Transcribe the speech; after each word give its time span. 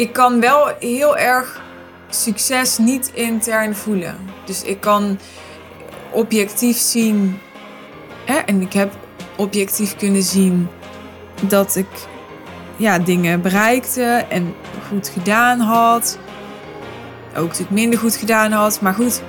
ik 0.00 0.12
kan 0.12 0.40
wel 0.40 0.72
heel 0.78 1.16
erg 1.16 1.60
succes 2.10 2.78
niet 2.78 3.10
intern 3.14 3.74
voelen. 3.74 4.16
Dus 4.44 4.62
ik 4.62 4.80
kan 4.80 5.18
objectief 6.10 6.76
zien, 6.76 7.38
hè, 8.24 8.36
en 8.38 8.60
ik 8.60 8.72
heb 8.72 8.92
objectief 9.36 9.96
kunnen 9.96 10.22
zien 10.22 10.68
dat 11.40 11.76
ik 11.76 11.86
ja, 12.76 12.98
dingen 12.98 13.40
bereikte 13.40 14.24
en 14.28 14.54
goed 14.88 15.08
gedaan 15.08 15.60
had. 15.60 16.18
Ook 17.36 17.46
natuurlijk 17.46 17.70
minder 17.70 17.98
goed 17.98 18.16
gedaan 18.16 18.52
had. 18.52 18.80
Maar 18.80 18.94
goed, 18.94 19.22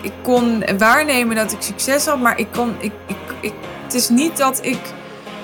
ik 0.00 0.12
kon 0.22 0.64
waarnemen 0.78 1.36
dat 1.36 1.52
ik 1.52 1.62
succes 1.62 2.06
had. 2.06 2.20
Maar 2.20 2.38
ik 2.38 2.48
kon, 2.52 2.74
ik, 2.78 2.92
ik, 3.06 3.16
ik, 3.40 3.52
het 3.82 3.94
is 3.94 4.08
niet 4.08 4.36
dat 4.36 4.58
ik 4.62 4.80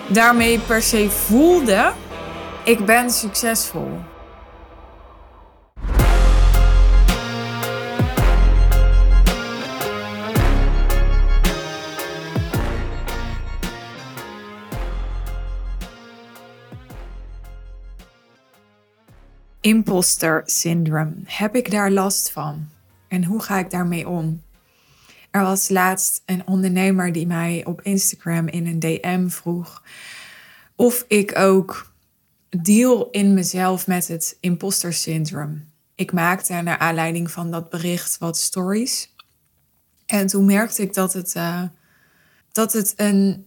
daarmee 0.06 0.59
per 0.59 0.83
se 0.83 1.10
voelde. 1.10 1.92
Ik 2.64 2.87
ben 2.87 3.10
succesvol. 3.10 4.10
Imposter 19.62 20.43
syndrome. 20.45 21.12
Heb 21.25 21.57
ik 21.57 21.71
daar 21.71 21.91
last 21.91 22.30
van? 22.30 22.69
En 23.09 23.25
hoe 23.25 23.43
ga 23.43 23.59
ik 23.59 23.71
daarmee 23.71 24.09
om? 24.09 24.43
Er 25.30 25.43
was 25.43 25.69
laatst 25.69 26.23
een 26.27 26.47
ondernemer 26.47 27.12
die 27.12 27.27
mij 27.27 27.65
op 27.65 27.83
Instagram 27.83 28.48
in 28.48 28.66
een 28.66 28.79
DM 28.79 29.29
vroeg 29.29 29.83
of 30.77 31.05
ik 31.09 31.38
ook 31.38 31.93
deal 32.48 33.11
in 33.11 33.35
mezelf 33.35 33.87
met 33.87 34.09
het 34.09 34.37
imposter 34.41 34.93
syndrome. 34.93 35.60
Ik 35.95 36.13
maakte 36.13 36.52
naar 36.52 36.79
aanleiding 36.79 37.30
van 37.30 37.51
dat 37.51 37.71
bericht 37.71 38.19
wat 38.19 38.38
stories. 38.38 39.15
En 40.07 40.26
toen 40.26 40.45
merkte 40.45 40.82
ik 40.82 40.95
dat 40.95 41.13
het, 41.13 41.35
uh, 41.35 41.63
dat 42.52 42.73
het 42.73 42.93
een 42.97 43.47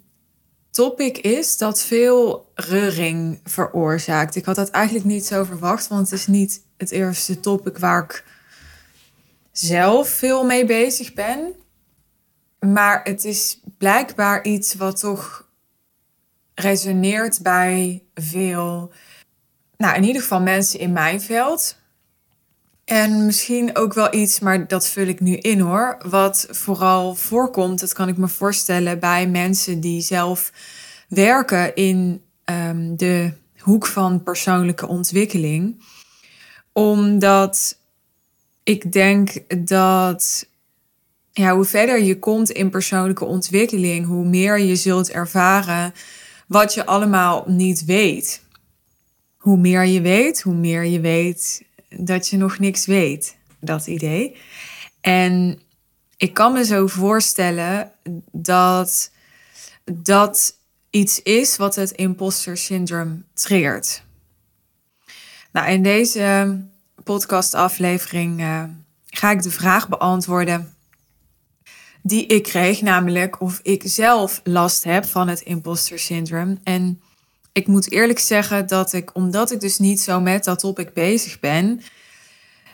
topic 0.75 1.17
is 1.17 1.57
dat 1.57 1.81
veel 1.81 2.51
reuring 2.55 3.39
veroorzaakt. 3.43 4.35
Ik 4.35 4.45
had 4.45 4.55
dat 4.55 4.69
eigenlijk 4.69 5.05
niet 5.05 5.25
zo 5.25 5.43
verwacht, 5.43 5.87
want 5.87 6.09
het 6.09 6.19
is 6.19 6.27
niet 6.27 6.61
het 6.77 6.91
eerste 6.91 7.39
topic 7.39 7.77
waar 7.77 8.03
ik 8.03 8.23
zelf 9.51 10.09
veel 10.09 10.45
mee 10.45 10.65
bezig 10.65 11.13
ben. 11.13 11.53
Maar 12.59 13.01
het 13.03 13.23
is 13.23 13.61
blijkbaar 13.77 14.43
iets 14.43 14.73
wat 14.73 14.99
toch 14.99 15.49
resoneert 16.53 17.41
bij 17.41 18.03
veel, 18.13 18.91
nou 19.77 19.95
in 19.95 20.03
ieder 20.03 20.21
geval 20.21 20.41
mensen 20.41 20.79
in 20.79 20.93
mijn 20.93 21.21
veld. 21.21 21.77
En 22.85 23.25
misschien 23.25 23.75
ook 23.75 23.93
wel 23.93 24.13
iets, 24.13 24.39
maar 24.39 24.67
dat 24.67 24.87
vul 24.87 25.07
ik 25.07 25.19
nu 25.19 25.35
in 25.35 25.59
hoor. 25.59 25.97
Wat 26.07 26.47
vooral 26.49 27.15
voorkomt, 27.15 27.79
dat 27.79 27.93
kan 27.93 28.07
ik 28.07 28.17
me 28.17 28.27
voorstellen 28.27 28.99
bij 28.99 29.27
mensen 29.27 29.79
die 29.79 30.01
zelf 30.01 30.51
werken 31.07 31.75
in 31.75 32.21
um, 32.45 32.97
de 32.97 33.31
hoek 33.57 33.85
van 33.85 34.23
persoonlijke 34.23 34.87
ontwikkeling. 34.87 35.83
Omdat 36.71 37.77
ik 38.63 38.91
denk 38.91 39.33
dat 39.67 40.47
ja, 41.31 41.55
hoe 41.55 41.65
verder 41.65 42.03
je 42.03 42.19
komt 42.19 42.49
in 42.49 42.69
persoonlijke 42.69 43.25
ontwikkeling, 43.25 44.05
hoe 44.05 44.25
meer 44.25 44.59
je 44.59 44.75
zult 44.75 45.11
ervaren 45.11 45.93
wat 46.47 46.73
je 46.73 46.85
allemaal 46.85 47.43
niet 47.47 47.85
weet. 47.85 48.41
Hoe 49.37 49.57
meer 49.57 49.83
je 49.85 50.01
weet, 50.01 50.41
hoe 50.41 50.55
meer 50.55 50.83
je 50.83 50.99
weet 50.99 51.63
dat 51.97 52.29
je 52.29 52.37
nog 52.37 52.59
niks 52.59 52.85
weet. 52.85 53.37
Dat 53.59 53.87
idee. 53.87 54.35
En 55.01 55.59
ik 56.17 56.33
kan 56.33 56.53
me 56.53 56.65
zo 56.65 56.87
voorstellen 56.87 57.91
dat 58.31 59.11
dat 59.91 60.59
iets 60.89 61.21
is 61.21 61.57
wat 61.57 61.75
het 61.75 61.91
imposter 61.91 62.57
syndrome 62.57 63.21
triggert. 63.33 64.03
Nou, 65.51 65.69
in 65.69 65.83
deze 65.83 66.59
podcastaflevering 67.03 68.41
uh, 68.41 68.63
ga 69.05 69.31
ik 69.31 69.41
de 69.41 69.51
vraag 69.51 69.89
beantwoorden 69.89 70.75
die 72.01 72.25
ik 72.25 72.43
kreeg, 72.43 72.81
namelijk 72.81 73.41
of 73.41 73.59
ik 73.63 73.81
zelf 73.85 74.41
last 74.43 74.83
heb 74.83 75.05
van 75.05 75.27
het 75.27 75.41
imposter 75.41 75.99
syndrome. 75.99 76.57
En 76.63 77.01
ik 77.55 77.67
moet 77.67 77.91
eerlijk 77.91 78.19
zeggen 78.19 78.67
dat 78.67 78.93
ik, 78.93 79.15
omdat 79.15 79.51
ik 79.51 79.59
dus 79.59 79.77
niet 79.77 80.01
zo 80.01 80.19
met 80.19 80.43
dat 80.43 80.59
topic 80.59 80.93
bezig 80.93 81.39
ben, 81.39 81.81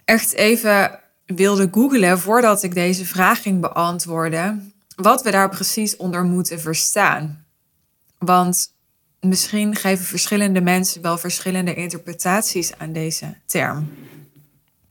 echt 0.06 0.34
even 0.34 1.00
wilde 1.26 1.68
googlen 1.72 2.20
voordat 2.20 2.64
ik 2.64 2.74
deze 2.74 3.06
vraag 3.06 3.42
ging 3.42 3.62
beantwoorden, 3.62 4.74
wat 4.96 5.24
we 5.24 5.32
daar 5.32 5.50
precies 5.50 5.96
onder 5.96 6.24
moeten 6.24 6.60
verstaan. 6.60 7.46
Want 8.18 8.74
misschien 9.20 9.76
geven 9.76 10.06
verschillende 10.06 10.62
mensen 10.62 11.02
wel 11.02 11.18
verschillende 11.18 11.74
interpretaties 11.74 12.78
aan 12.78 12.94
deze 12.94 13.36
term. 13.46 13.90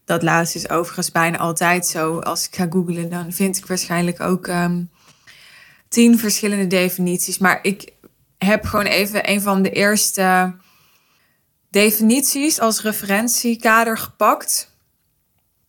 Dat 0.05 0.23
laatste 0.23 0.59
is 0.59 0.69
overigens 0.69 1.13
bijna 1.13 1.39
altijd 1.39 1.87
zo. 1.87 2.19
Als 2.19 2.47
ik 2.47 2.55
ga 2.55 2.67
googlen, 2.71 3.09
dan 3.09 3.33
vind 3.33 3.57
ik 3.57 3.67
waarschijnlijk 3.67 4.21
ook 4.21 4.47
um, 4.47 4.91
tien 5.89 6.19
verschillende 6.19 6.67
definities. 6.67 7.39
Maar 7.39 7.59
ik 7.63 7.93
heb 8.47 8.65
gewoon 8.65 8.87
even 8.87 9.31
een 9.31 9.41
van 9.41 9.63
de 9.63 9.71
eerste 9.71 10.55
definities 11.71 12.61
als 12.61 12.83
referentiekader 12.83 13.99
gepakt. 13.99 14.75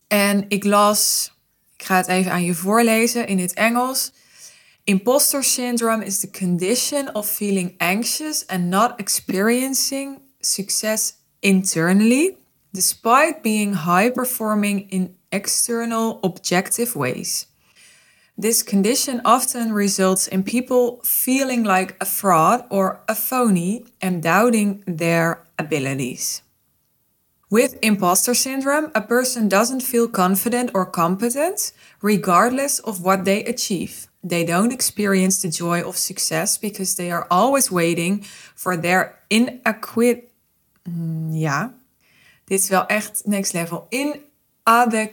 En 0.08 0.44
ik 0.48 0.64
las, 0.64 1.32
ik 1.76 1.84
ga 1.84 1.96
het 1.96 2.06
even 2.06 2.32
aan 2.32 2.44
je 2.44 2.54
voorlezen 2.54 3.26
in 3.26 3.38
het 3.38 3.52
Engels. 3.52 4.12
Imposter 4.84 5.44
syndrome 5.44 6.04
is 6.04 6.18
the 6.18 6.30
condition 6.30 7.14
of 7.14 7.28
feeling 7.28 7.74
anxious 7.78 8.46
and 8.46 8.64
not 8.64 8.92
experiencing 8.96 10.18
success 10.40 11.14
internally 11.40 12.36
despite 12.72 13.42
being 13.42 13.74
high 13.74 14.10
performing 14.10 14.90
in 14.90 15.16
external 15.28 16.18
objective 16.22 16.98
ways. 16.98 17.46
This 18.36 18.62
condition 18.62 19.20
often 19.24 19.72
results 19.72 20.26
in 20.26 20.42
people 20.42 21.00
feeling 21.04 21.64
like 21.64 21.96
a 22.00 22.04
fraud 22.04 22.64
or 22.70 23.00
a 23.08 23.14
phony 23.14 23.84
and 24.00 24.22
doubting 24.22 24.82
their 24.86 25.44
abilities. 25.58 26.42
With 27.50 27.78
imposter 27.82 28.34
syndrome, 28.34 28.90
a 28.94 29.02
person 29.02 29.48
doesn't 29.48 29.82
feel 29.82 30.08
confident 30.08 30.70
or 30.74 30.86
competent 30.86 31.72
regardless 32.00 32.78
of 32.78 33.04
what 33.04 33.24
they 33.24 33.44
achieve. 33.44 34.08
They 34.24 34.44
don't 34.44 34.72
experience 34.72 35.42
the 35.42 35.50
joy 35.50 35.82
of 35.82 35.98
success 35.98 36.56
because 36.56 36.96
they 36.96 37.10
are 37.10 37.26
always 37.30 37.70
waiting 37.70 38.24
for 38.54 38.76
their 38.76 39.18
inadequate. 39.28 40.32
Mm, 40.88 41.30
yeah, 41.34 41.68
Dit 42.44 42.60
is 42.60 42.68
wel 42.68 42.86
echt 42.86 43.22
next 43.24 43.52
level. 43.52 43.86
In 43.88 44.20
ade, 44.64 45.10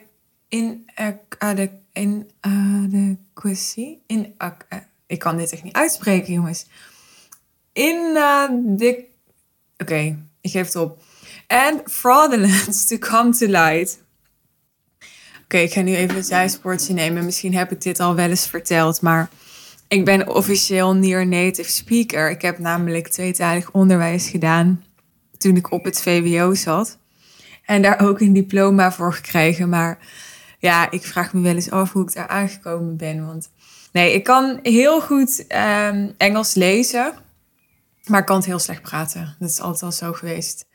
in 1.99 2.29
in 2.41 3.19
adequacy. 3.33 3.97
In, 4.07 4.35
ik 5.07 5.19
kan 5.19 5.37
dit 5.37 5.51
echt 5.51 5.63
niet 5.63 5.73
uitspreken, 5.73 6.33
jongens. 6.33 6.65
In 7.73 8.13
de. 8.77 9.05
Oké, 9.77 10.17
ik 10.41 10.51
geef 10.51 10.65
het 10.65 10.75
op. 10.75 11.01
And 11.47 11.81
fraudulence 11.91 12.85
to 12.85 12.97
come 12.97 13.31
to 13.31 13.45
light. 13.45 14.01
Oké, 15.43 15.57
ik 15.57 15.73
ga 15.73 15.81
nu 15.81 15.95
even 15.95 16.15
een 16.15 16.23
zijspoortje 16.23 16.93
nemen. 16.93 17.25
Misschien 17.25 17.53
heb 17.53 17.71
ik 17.71 17.81
dit 17.81 17.99
al 17.99 18.15
wel 18.15 18.29
eens 18.29 18.47
verteld, 18.47 19.01
maar 19.01 19.29
ik 19.87 20.05
ben 20.05 20.35
officieel 20.35 20.95
near 20.95 21.27
native 21.27 21.71
speaker. 21.71 22.29
Ik 22.29 22.41
heb 22.41 22.57
namelijk 22.57 23.07
tweetalig 23.07 23.71
onderwijs 23.71 24.29
gedaan 24.29 24.83
toen 25.37 25.55
ik 25.55 25.71
op 25.71 25.83
het 25.83 26.01
VWO 26.01 26.53
zat. 26.53 26.97
En 27.65 27.81
daar 27.81 27.99
ook 28.01 28.19
een 28.19 28.33
diploma 28.33 28.91
voor 28.91 29.13
gekregen. 29.13 29.69
Maar 29.69 29.97
ja, 30.59 30.91
ik 30.91 31.03
vraag 31.05 31.33
me 31.33 31.41
wel 31.41 31.55
eens 31.55 31.71
af 31.71 31.91
hoe 31.91 32.03
ik 32.03 32.13
daar 32.13 32.27
aangekomen 32.27 32.97
ben. 32.97 33.25
Want 33.25 33.49
nee, 33.91 34.13
ik 34.13 34.23
kan 34.23 34.59
heel 34.61 35.01
goed 35.01 35.45
um, 35.49 36.13
Engels 36.17 36.53
lezen. 36.53 37.13
Maar 38.05 38.19
ik 38.19 38.25
kan 38.25 38.35
het 38.35 38.45
heel 38.45 38.59
slecht 38.59 38.81
praten. 38.81 39.35
Dat 39.39 39.49
is 39.49 39.59
altijd 39.59 39.83
al 39.83 39.91
zo 39.91 40.13
geweest. 40.13 40.65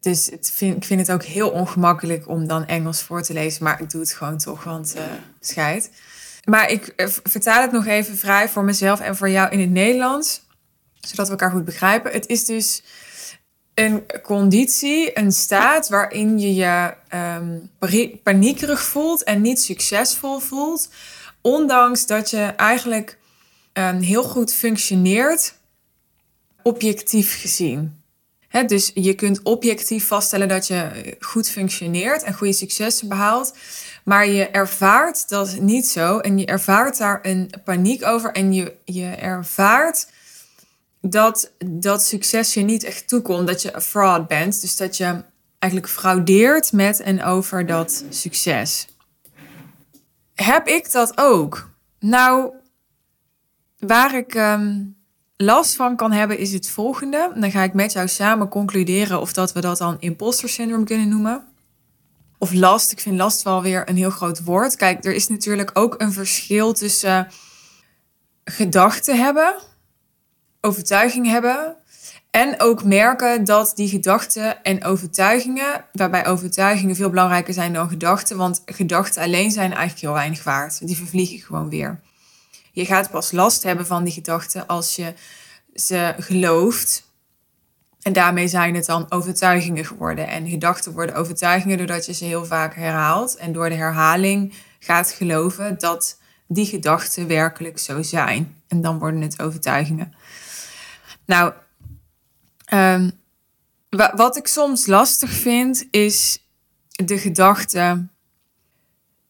Dus 0.00 0.26
het 0.26 0.50
vind, 0.54 0.76
ik 0.76 0.84
vind 0.84 1.00
het 1.00 1.12
ook 1.12 1.22
heel 1.22 1.50
ongemakkelijk 1.50 2.28
om 2.28 2.46
dan 2.46 2.66
Engels 2.66 3.02
voor 3.02 3.22
te 3.22 3.32
lezen. 3.32 3.64
Maar 3.64 3.80
ik 3.80 3.90
doe 3.90 4.00
het 4.00 4.12
gewoon 4.12 4.38
toch, 4.38 4.64
want 4.64 4.96
uh, 4.96 5.02
scheid. 5.40 5.90
Maar 6.44 6.70
ik 6.70 6.92
uh, 6.96 7.06
vertaal 7.22 7.60
het 7.62 7.72
nog 7.72 7.86
even 7.86 8.16
vrij 8.16 8.48
voor 8.48 8.64
mezelf 8.64 9.00
en 9.00 9.16
voor 9.16 9.30
jou 9.30 9.50
in 9.50 9.60
het 9.60 9.70
Nederlands. 9.70 10.44
Zodat 11.00 11.26
we 11.26 11.32
elkaar 11.32 11.50
goed 11.50 11.64
begrijpen. 11.64 12.12
Het 12.12 12.26
is 12.26 12.44
dus 12.44 12.82
een 13.76 14.04
conditie, 14.22 15.18
een 15.18 15.32
staat 15.32 15.88
waarin 15.88 16.38
je 16.38 16.54
je 16.54 16.94
um, 17.14 17.70
paniekerig 18.22 18.82
voelt 18.82 19.24
en 19.24 19.40
niet 19.40 19.60
succesvol 19.60 20.38
voelt, 20.38 20.88
ondanks 21.40 22.06
dat 22.06 22.30
je 22.30 22.42
eigenlijk 22.42 23.18
um, 23.72 24.00
heel 24.00 24.22
goed 24.22 24.54
functioneert, 24.54 25.54
objectief 26.62 27.40
gezien. 27.40 28.02
dus 28.66 28.90
je 28.94 29.14
kunt 29.14 29.42
objectief 29.42 30.06
vaststellen 30.06 30.48
dat 30.48 30.66
je 30.66 31.16
goed 31.20 31.48
functioneert 31.48 32.22
en 32.22 32.34
goede 32.34 32.52
successen 32.52 33.08
behaalt. 33.08 33.54
Maar 34.04 34.28
je 34.28 34.48
ervaart 34.48 35.28
dat 35.28 35.60
niet 35.60 35.88
zo. 35.88 36.18
En 36.18 36.38
je 36.38 36.46
ervaart 36.46 36.98
daar 36.98 37.18
een 37.22 37.50
paniek 37.64 38.06
over. 38.06 38.32
En 38.32 38.52
je, 38.52 38.76
je 38.84 39.06
ervaart 39.06 40.06
dat 41.10 41.52
dat 41.66 42.02
succes 42.02 42.54
je 42.54 42.60
niet 42.60 42.84
echt 42.84 43.08
toekomt. 43.08 43.46
Dat 43.46 43.62
je 43.62 43.74
een 43.74 43.80
fraud 43.80 44.28
bent. 44.28 44.60
Dus 44.60 44.76
dat 44.76 44.96
je 44.96 45.22
eigenlijk 45.58 45.92
fraudeert 45.92 46.72
met 46.72 47.00
en 47.00 47.24
over 47.24 47.66
dat 47.66 48.04
succes. 48.10 48.88
Heb 50.34 50.66
ik 50.66 50.92
dat 50.92 51.18
ook? 51.18 51.70
Nou, 51.98 52.52
waar 53.78 54.14
ik 54.14 54.34
ehm, 54.34 54.82
last 55.36 55.76
van 55.76 55.96
kan 55.96 56.12
hebben 56.12 56.38
is 56.38 56.52
het 56.52 56.68
volgende. 56.68 57.32
Dan 57.34 57.50
ga 57.50 57.62
ik 57.62 57.74
met 57.74 57.92
jou 57.92 58.08
samen 58.08 58.48
concluderen 58.48 59.20
of 59.20 59.32
dat 59.32 59.52
we 59.52 59.60
dat 59.60 59.78
dan 59.78 59.96
imposter 59.98 60.48
syndroom 60.48 60.84
kunnen 60.84 61.08
noemen. 61.08 61.44
Of 62.38 62.52
last. 62.52 62.92
Ik 62.92 63.00
vind 63.00 63.16
last 63.16 63.42
wel 63.42 63.62
weer 63.62 63.88
een 63.88 63.96
heel 63.96 64.10
groot 64.10 64.44
woord. 64.44 64.76
Kijk, 64.76 65.04
er 65.04 65.14
is 65.14 65.28
natuurlijk 65.28 65.70
ook 65.72 65.94
een 65.98 66.12
verschil 66.12 66.72
tussen 66.72 67.28
gedachten 68.44 69.18
hebben, 69.18 69.54
overtuiging 70.66 71.26
hebben. 71.26 71.76
En 72.30 72.60
ook 72.60 72.84
merken 72.84 73.44
dat 73.44 73.72
die 73.74 73.88
gedachten 73.88 74.62
en 74.62 74.84
overtuigingen, 74.84 75.84
waarbij 75.92 76.26
overtuigingen 76.26 76.96
veel 76.96 77.10
belangrijker 77.10 77.54
zijn 77.54 77.72
dan 77.72 77.88
gedachten, 77.88 78.36
want 78.36 78.62
gedachten 78.66 79.22
alleen 79.22 79.50
zijn 79.50 79.70
eigenlijk 79.70 80.00
heel 80.00 80.12
weinig 80.12 80.44
waard. 80.44 80.86
Die 80.86 80.96
vervliegen 80.96 81.38
gewoon 81.38 81.68
weer. 81.68 82.00
Je 82.72 82.84
gaat 82.84 83.10
pas 83.10 83.32
last 83.32 83.62
hebben 83.62 83.86
van 83.86 84.04
die 84.04 84.12
gedachten 84.12 84.66
als 84.66 84.96
je 84.96 85.14
ze 85.74 86.14
gelooft. 86.18 87.04
En 88.02 88.12
daarmee 88.12 88.48
zijn 88.48 88.74
het 88.74 88.86
dan 88.86 89.06
overtuigingen 89.08 89.84
geworden. 89.84 90.28
En 90.28 90.48
gedachten 90.48 90.92
worden 90.92 91.14
overtuigingen 91.14 91.78
doordat 91.78 92.06
je 92.06 92.12
ze 92.12 92.24
heel 92.24 92.44
vaak 92.44 92.74
herhaalt. 92.74 93.36
En 93.36 93.52
door 93.52 93.68
de 93.68 93.74
herhaling 93.74 94.54
gaat 94.78 95.10
geloven 95.10 95.78
dat 95.78 96.18
die 96.48 96.66
gedachten 96.66 97.26
werkelijk 97.26 97.78
zo 97.78 98.02
zijn. 98.02 98.62
En 98.68 98.80
dan 98.80 98.98
worden 98.98 99.20
het 99.20 99.42
overtuigingen. 99.42 100.14
Nou, 101.26 101.52
um, 102.72 103.12
wat 104.14 104.36
ik 104.36 104.46
soms 104.46 104.86
lastig 104.86 105.30
vind, 105.30 105.86
is 105.90 106.46
de 106.88 107.18
gedachte: 107.18 108.06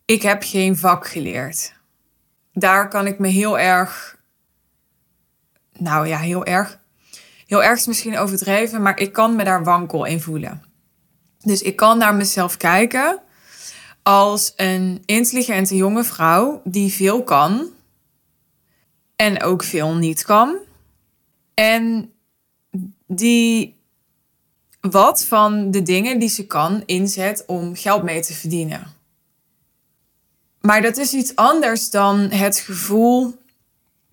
ik 0.05 0.23
heb 0.23 0.43
geen 0.43 0.77
vak 0.77 1.07
geleerd 1.09 1.75
daar 2.59 2.89
kan 2.89 3.07
ik 3.07 3.19
me 3.19 3.29
heel 3.29 3.59
erg, 3.59 4.17
nou 5.79 6.07
ja, 6.07 6.19
heel 6.19 6.45
erg, 6.45 6.79
heel 7.47 7.63
erg 7.63 7.79
is 7.79 7.87
misschien 7.87 8.19
overdreven, 8.19 8.83
maar 8.83 8.99
ik 8.99 9.13
kan 9.13 9.37
me 9.37 9.45
daar 9.45 9.65
wankel 9.65 10.05
in 10.05 10.21
voelen. 10.21 10.63
Dus 11.39 11.63
ik 11.63 11.77
kan 11.77 11.99
naar 11.99 12.15
mezelf 12.15 12.57
kijken 12.57 13.21
als 14.03 14.53
een 14.57 15.03
intelligente 15.07 15.77
jonge 15.77 16.05
vrouw 16.05 16.61
die 16.65 16.93
veel 16.93 17.23
kan 17.23 17.69
en 19.17 19.43
ook 19.43 19.63
veel 19.63 19.95
niet 19.95 20.25
kan. 20.25 20.57
En 21.61 22.13
die 23.07 23.77
wat 24.81 25.25
van 25.25 25.71
de 25.71 25.83
dingen 25.83 26.19
die 26.19 26.29
ze 26.29 26.47
kan 26.47 26.83
inzet 26.87 27.45
om 27.47 27.77
geld 27.77 28.03
mee 28.03 28.21
te 28.21 28.35
verdienen. 28.35 28.95
Maar 30.61 30.83
dat 30.83 30.97
is 30.97 31.13
iets 31.13 31.37
anders 31.37 31.91
dan 31.91 32.19
het 32.19 32.59
gevoel: 32.59 33.35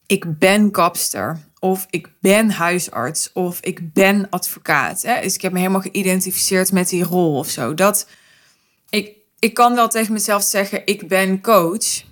ik 0.06 0.38
ben 0.40 0.72
kapster. 0.72 1.40
Of 1.60 1.88
ik 1.90 2.10
ben 2.19 2.51
huisarts. 2.51 3.31
Of 3.34 3.60
ik 3.60 3.94
ben 3.94 4.30
advocaat. 4.30 5.01
Hè? 5.01 5.22
Dus 5.22 5.36
ik 5.36 5.42
heb 5.42 5.51
me 5.51 5.60
helemaal 5.60 5.81
geïdentificeerd 5.81 6.72
met 6.72 6.90
die 6.90 7.04
rol 7.04 7.38
of 7.38 7.50
zo. 7.50 7.74
Dat, 7.74 8.07
ik, 8.90 9.16
ik 9.40 9.54
kan 9.54 9.75
wel 9.75 9.88
tegen 9.88 10.13
mezelf 10.13 10.44
zeggen: 10.44 10.81
ik 10.86 11.07
ben 11.07 11.42
coach. 11.42 12.04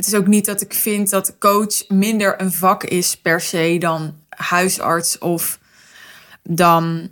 Het 0.00 0.08
is 0.08 0.14
ook 0.14 0.26
niet 0.26 0.44
dat 0.44 0.60
ik 0.60 0.74
vind 0.74 1.10
dat 1.10 1.38
coach 1.38 1.88
minder 1.88 2.40
een 2.40 2.52
vak 2.52 2.84
is 2.84 3.16
per 3.16 3.40
se 3.40 3.76
dan 3.78 4.24
huisarts 4.28 5.18
of 5.18 5.58
dan 6.42 7.10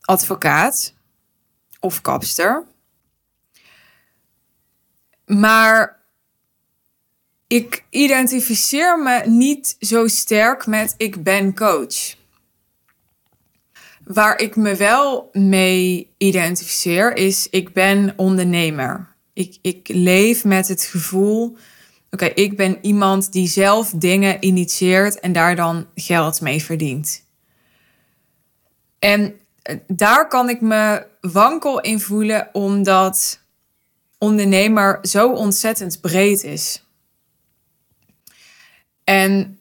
advocaat 0.00 0.94
of 1.80 2.00
kapster. 2.00 2.64
Maar 5.26 6.00
ik 7.46 7.84
identificeer 7.90 8.98
me 8.98 9.22
niet 9.26 9.76
zo 9.80 10.06
sterk 10.06 10.66
met 10.66 10.94
ik 10.96 11.22
ben 11.22 11.54
coach. 11.54 12.14
Waar 14.04 14.38
ik 14.38 14.56
me 14.56 14.76
wel 14.76 15.28
mee 15.32 16.14
identificeer 16.18 17.16
is 17.16 17.48
ik 17.50 17.72
ben 17.72 18.12
ondernemer. 18.16 19.15
Ik, 19.36 19.58
ik 19.62 19.88
leef 19.88 20.44
met 20.44 20.68
het 20.68 20.82
gevoel, 20.82 21.56
oké, 22.10 22.24
ik 22.24 22.56
ben 22.56 22.78
iemand 22.80 23.32
die 23.32 23.48
zelf 23.48 23.90
dingen 23.90 24.44
initieert 24.44 25.20
en 25.20 25.32
daar 25.32 25.56
dan 25.56 25.86
geld 25.94 26.40
mee 26.40 26.62
verdient. 26.62 27.24
En 28.98 29.40
eh, 29.62 29.76
daar 29.86 30.28
kan 30.28 30.48
ik 30.48 30.60
me 30.60 31.06
wankel 31.20 31.80
in 31.80 32.00
voelen, 32.00 32.48
omdat 32.52 33.40
ondernemer 34.18 34.98
zo 35.02 35.32
ontzettend 35.32 36.00
breed 36.00 36.44
is. 36.44 36.84
En 39.04 39.60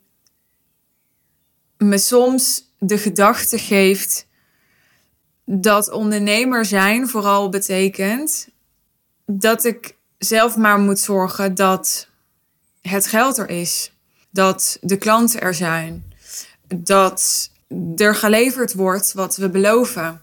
me 1.77 1.97
soms 1.97 2.63
de 2.79 2.97
gedachte 2.97 3.57
geeft 3.57 4.27
dat 5.45 5.91
ondernemer 5.91 6.65
zijn 6.65 7.07
vooral 7.07 7.49
betekent 7.49 8.53
dat 9.25 9.63
ik 9.63 9.95
zelf 10.17 10.57
maar 10.57 10.79
moet 10.79 10.99
zorgen 10.99 11.55
dat 11.55 12.07
het 12.81 13.07
geld 13.07 13.37
er 13.37 13.49
is, 13.49 13.91
dat 14.29 14.77
de 14.81 14.97
klanten 14.97 15.41
er 15.41 15.53
zijn, 15.53 16.13
dat 16.75 17.49
er 17.95 18.15
geleverd 18.15 18.73
wordt 18.73 19.13
wat 19.13 19.35
we 19.35 19.49
beloven, 19.49 20.21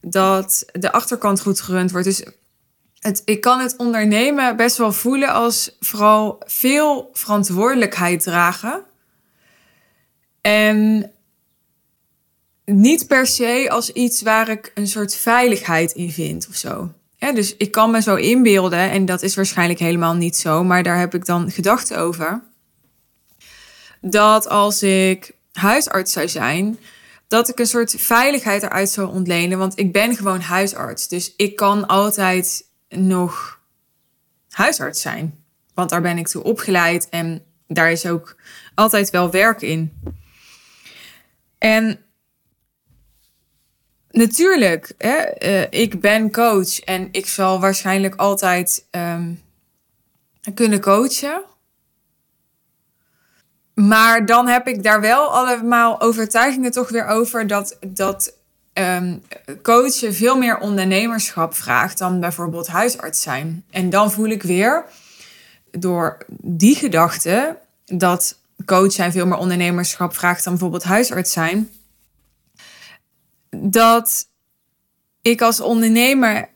dat 0.00 0.64
de 0.72 0.92
achterkant 0.92 1.40
goed 1.40 1.60
gerund 1.60 1.90
wordt. 1.90 2.06
Dus 2.06 2.24
het, 2.98 3.22
ik 3.24 3.40
kan 3.40 3.60
het 3.60 3.76
ondernemen 3.76 4.56
best 4.56 4.76
wel 4.76 4.92
voelen 4.92 5.32
als 5.32 5.76
vooral 5.80 6.42
veel 6.46 7.10
verantwoordelijkheid 7.12 8.22
dragen. 8.22 8.82
En 10.40 11.10
niet 12.64 13.06
per 13.06 13.26
se 13.26 13.66
als 13.70 13.92
iets 13.92 14.22
waar 14.22 14.48
ik 14.48 14.72
een 14.74 14.88
soort 14.88 15.14
veiligheid 15.14 15.92
in 15.92 16.10
vind 16.10 16.48
of 16.48 16.54
zo. 16.54 16.92
Dus 17.20 17.56
ik 17.56 17.70
kan 17.70 17.90
me 17.90 18.02
zo 18.02 18.14
inbeelden, 18.14 18.90
en 18.90 19.04
dat 19.04 19.22
is 19.22 19.34
waarschijnlijk 19.34 19.78
helemaal 19.78 20.14
niet 20.14 20.36
zo, 20.36 20.64
maar 20.64 20.82
daar 20.82 20.98
heb 20.98 21.14
ik 21.14 21.24
dan 21.24 21.50
gedachten 21.50 21.98
over. 21.98 22.42
Dat 24.00 24.48
als 24.48 24.82
ik 24.82 25.32
huisarts 25.52 26.12
zou 26.12 26.28
zijn, 26.28 26.78
dat 27.28 27.48
ik 27.48 27.58
een 27.58 27.66
soort 27.66 27.94
veiligheid 27.98 28.62
eruit 28.62 28.90
zou 28.90 29.08
ontlenen. 29.08 29.58
Want 29.58 29.78
ik 29.78 29.92
ben 29.92 30.16
gewoon 30.16 30.40
huisarts. 30.40 31.08
Dus 31.08 31.34
ik 31.36 31.56
kan 31.56 31.86
altijd 31.86 32.64
nog 32.88 33.60
huisarts 34.48 35.00
zijn. 35.00 35.44
Want 35.74 35.90
daar 35.90 36.00
ben 36.00 36.18
ik 36.18 36.28
toe 36.28 36.42
opgeleid 36.42 37.08
en 37.08 37.44
daar 37.66 37.90
is 37.90 38.06
ook 38.06 38.36
altijd 38.74 39.10
wel 39.10 39.30
werk 39.30 39.62
in. 39.62 39.92
En 41.58 41.98
natuurlijk, 44.10 44.92
hè, 44.98 45.44
uh, 45.46 45.66
ik 45.70 46.00
ben 46.00 46.32
coach 46.32 46.80
en 46.80 47.08
ik 47.12 47.26
zal 47.26 47.60
waarschijnlijk 47.60 48.14
altijd 48.14 48.84
um, 48.90 49.42
kunnen 50.54 50.80
coachen. 50.80 51.42
Maar 53.74 54.26
dan 54.26 54.48
heb 54.48 54.68
ik 54.68 54.82
daar 54.82 55.00
wel 55.00 55.34
allemaal 55.34 56.00
overtuigingen 56.00 56.70
toch 56.70 56.88
weer 56.88 57.06
over 57.06 57.46
dat, 57.46 57.78
dat 57.86 58.34
um, 58.74 59.22
coachen 59.62 60.14
veel 60.14 60.36
meer 60.36 60.58
ondernemerschap 60.58 61.54
vraagt 61.54 61.98
dan 61.98 62.20
bijvoorbeeld 62.20 62.66
huisarts 62.66 63.22
zijn. 63.22 63.64
En 63.70 63.90
dan 63.90 64.12
voel 64.12 64.28
ik 64.28 64.42
weer 64.42 64.84
door 65.70 66.18
die 66.42 66.74
gedachte 66.74 67.58
dat 67.84 68.38
coach 68.64 68.92
zijn 68.92 69.12
veel 69.12 69.26
meer 69.26 69.38
ondernemerschap 69.38 70.14
vraagt 70.14 70.44
dan 70.44 70.52
bijvoorbeeld 70.52 70.84
huisarts 70.84 71.32
zijn, 71.32 71.70
dat 73.50 74.28
ik 75.22 75.40
als 75.40 75.60
ondernemer 75.60 76.48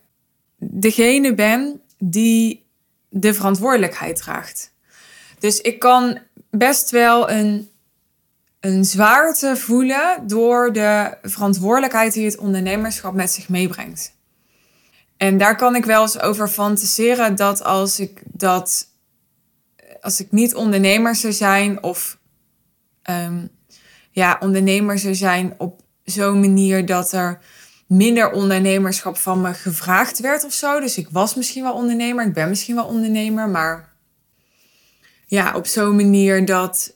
degene 0.56 1.34
ben 1.34 1.80
die 1.98 2.66
de 3.08 3.34
verantwoordelijkheid 3.34 4.16
draagt. 4.16 4.72
Dus 5.38 5.60
ik 5.60 5.78
kan 5.78 6.18
best 6.50 6.90
wel 6.90 7.30
een 7.30 7.68
een 8.64 8.84
zwaarte 8.84 9.56
voelen 9.56 10.26
door 10.26 10.72
de 10.72 11.16
verantwoordelijkheid 11.22 12.12
die 12.12 12.24
het 12.24 12.38
ondernemerschap 12.38 13.14
met 13.14 13.30
zich 13.30 13.48
meebrengt. 13.48 14.16
En 15.16 15.38
daar 15.38 15.56
kan 15.56 15.76
ik 15.76 15.84
wel 15.84 16.02
eens 16.02 16.20
over 16.20 16.48
fantaseren 16.48 17.36
dat 17.36 17.64
als 17.64 18.00
ik 18.00 18.22
dat, 18.26 18.86
als 20.00 20.20
ik 20.20 20.32
niet 20.32 20.54
ondernemer 20.54 21.14
zou 21.14 21.32
zijn 21.32 21.82
of 21.82 22.18
um, 23.10 23.48
ja, 24.10 24.36
ondernemer 24.40 24.98
zou 24.98 25.14
zijn 25.14 25.54
op 25.58 25.82
zo'n 26.04 26.40
manier 26.40 26.86
dat 26.86 27.12
er 27.12 27.38
minder 27.86 28.30
ondernemerschap 28.30 29.16
van 29.16 29.40
me 29.40 29.54
gevraagd 29.54 30.20
werd 30.20 30.44
of 30.44 30.52
zo. 30.52 30.80
Dus 30.80 30.98
ik 30.98 31.08
was 31.10 31.34
misschien 31.34 31.62
wel 31.62 31.74
ondernemer, 31.74 32.26
ik 32.26 32.34
ben 32.34 32.48
misschien 32.48 32.74
wel 32.74 32.86
ondernemer, 32.86 33.48
maar 33.48 33.92
ja, 35.26 35.54
op 35.54 35.66
zo'n 35.66 35.96
manier 35.96 36.44
dat, 36.44 36.94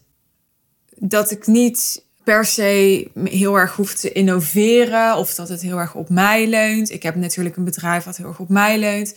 dat 0.97 1.31
ik 1.31 1.47
niet 1.47 2.07
per 2.25 2.45
se 2.45 3.11
heel 3.25 3.57
erg 3.59 3.77
hoef 3.77 3.95
te 3.95 4.12
innoveren 4.12 5.17
of 5.17 5.35
dat 5.35 5.49
het 5.49 5.62
heel 5.62 5.79
erg 5.79 5.95
op 5.95 6.09
mij 6.09 6.47
leunt. 6.47 6.91
Ik 6.91 7.03
heb 7.03 7.15
natuurlijk 7.15 7.57
een 7.57 7.65
bedrijf 7.65 8.05
wat 8.05 8.17
heel 8.17 8.27
erg 8.27 8.38
op 8.38 8.49
mij 8.49 8.79
leunt. 8.79 9.15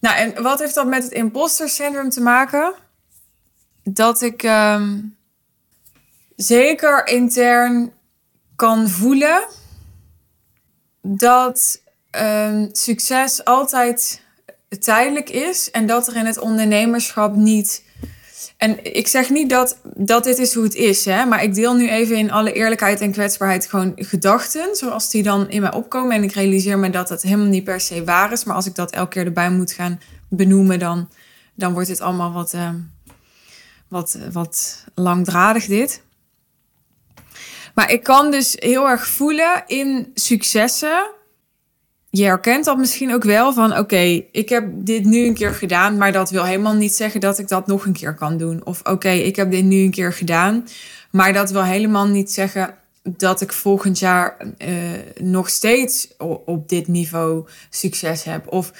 Nou, 0.00 0.16
en 0.16 0.42
wat 0.42 0.58
heeft 0.58 0.74
dat 0.74 0.86
met 0.86 1.02
het 1.02 1.12
imposter 1.12 1.68
syndroom 1.68 2.10
te 2.10 2.20
maken? 2.20 2.74
Dat 3.82 4.22
ik 4.22 4.42
ehm, 4.42 4.98
zeker 6.36 7.06
intern 7.06 7.92
kan 8.60 8.88
voelen 8.88 9.46
dat 11.02 11.82
um, 12.20 12.68
succes 12.72 13.44
altijd 13.44 14.22
tijdelijk 14.80 15.30
is 15.30 15.70
en 15.70 15.86
dat 15.86 16.08
er 16.08 16.16
in 16.16 16.26
het 16.26 16.38
ondernemerschap 16.38 17.34
niet. 17.34 17.84
En 18.56 18.94
ik 18.94 19.08
zeg 19.08 19.30
niet 19.30 19.50
dat, 19.50 19.78
dat 19.94 20.24
dit 20.24 20.38
is 20.38 20.54
hoe 20.54 20.64
het 20.64 20.74
is, 20.74 21.04
hè, 21.04 21.24
maar 21.24 21.42
ik 21.42 21.54
deel 21.54 21.74
nu 21.74 21.88
even 21.88 22.16
in 22.16 22.30
alle 22.30 22.52
eerlijkheid 22.52 23.00
en 23.00 23.12
kwetsbaarheid 23.12 23.66
gewoon 23.66 23.92
gedachten, 23.96 24.76
zoals 24.76 25.10
die 25.10 25.22
dan 25.22 25.50
in 25.50 25.60
mij 25.60 25.72
opkomen. 25.72 26.16
En 26.16 26.22
ik 26.22 26.32
realiseer 26.32 26.78
me 26.78 26.90
dat 26.90 27.08
het 27.08 27.22
helemaal 27.22 27.46
niet 27.46 27.64
per 27.64 27.80
se 27.80 28.04
waar 28.04 28.32
is, 28.32 28.44
maar 28.44 28.56
als 28.56 28.66
ik 28.66 28.74
dat 28.74 28.90
elke 28.90 29.10
keer 29.10 29.24
erbij 29.24 29.50
moet 29.50 29.72
gaan 29.72 30.00
benoemen, 30.28 30.78
dan, 30.78 31.08
dan 31.54 31.72
wordt 31.72 31.88
het 31.88 32.00
allemaal 32.00 32.32
wat, 32.32 32.52
uh, 32.54 32.68
wat, 33.88 34.18
wat 34.32 34.84
langdradig, 34.94 35.66
dit. 35.66 36.02
Maar 37.74 37.92
ik 37.92 38.02
kan 38.02 38.30
dus 38.30 38.56
heel 38.58 38.88
erg 38.88 39.06
voelen 39.06 39.62
in 39.66 40.10
successen. 40.14 41.10
Je 42.10 42.24
herkent 42.24 42.64
dat 42.64 42.78
misschien 42.78 43.14
ook 43.14 43.24
wel 43.24 43.52
van 43.52 43.78
oké, 43.78 44.24
ik 44.32 44.48
heb 44.48 44.64
dit 44.74 45.04
nu 45.04 45.26
een 45.26 45.34
keer 45.34 45.54
gedaan, 45.54 45.96
maar 45.96 46.12
dat 46.12 46.30
wil 46.30 46.44
helemaal 46.44 46.74
niet 46.74 46.94
zeggen 46.94 47.20
dat 47.20 47.38
ik 47.38 47.48
dat 47.48 47.66
nog 47.66 47.84
een 47.84 47.92
keer 47.92 48.14
kan 48.14 48.36
doen. 48.36 48.66
Of 48.66 48.80
oké, 48.82 49.10
ik 49.10 49.36
heb 49.36 49.50
dit 49.50 49.64
nu 49.64 49.76
een 49.76 49.90
keer 49.90 50.12
gedaan, 50.12 50.66
maar 51.10 51.32
dat 51.32 51.50
wil 51.50 51.64
helemaal 51.64 52.06
niet 52.06 52.32
zeggen 52.32 52.74
dat 53.02 53.40
ik 53.40 53.52
volgend 53.52 53.98
jaar 53.98 54.36
uh, 54.58 54.76
nog 55.20 55.48
steeds 55.48 56.08
op 56.44 56.68
dit 56.68 56.88
niveau 56.88 57.46
succes 57.70 58.24
heb. 58.24 58.52
Of 58.52 58.72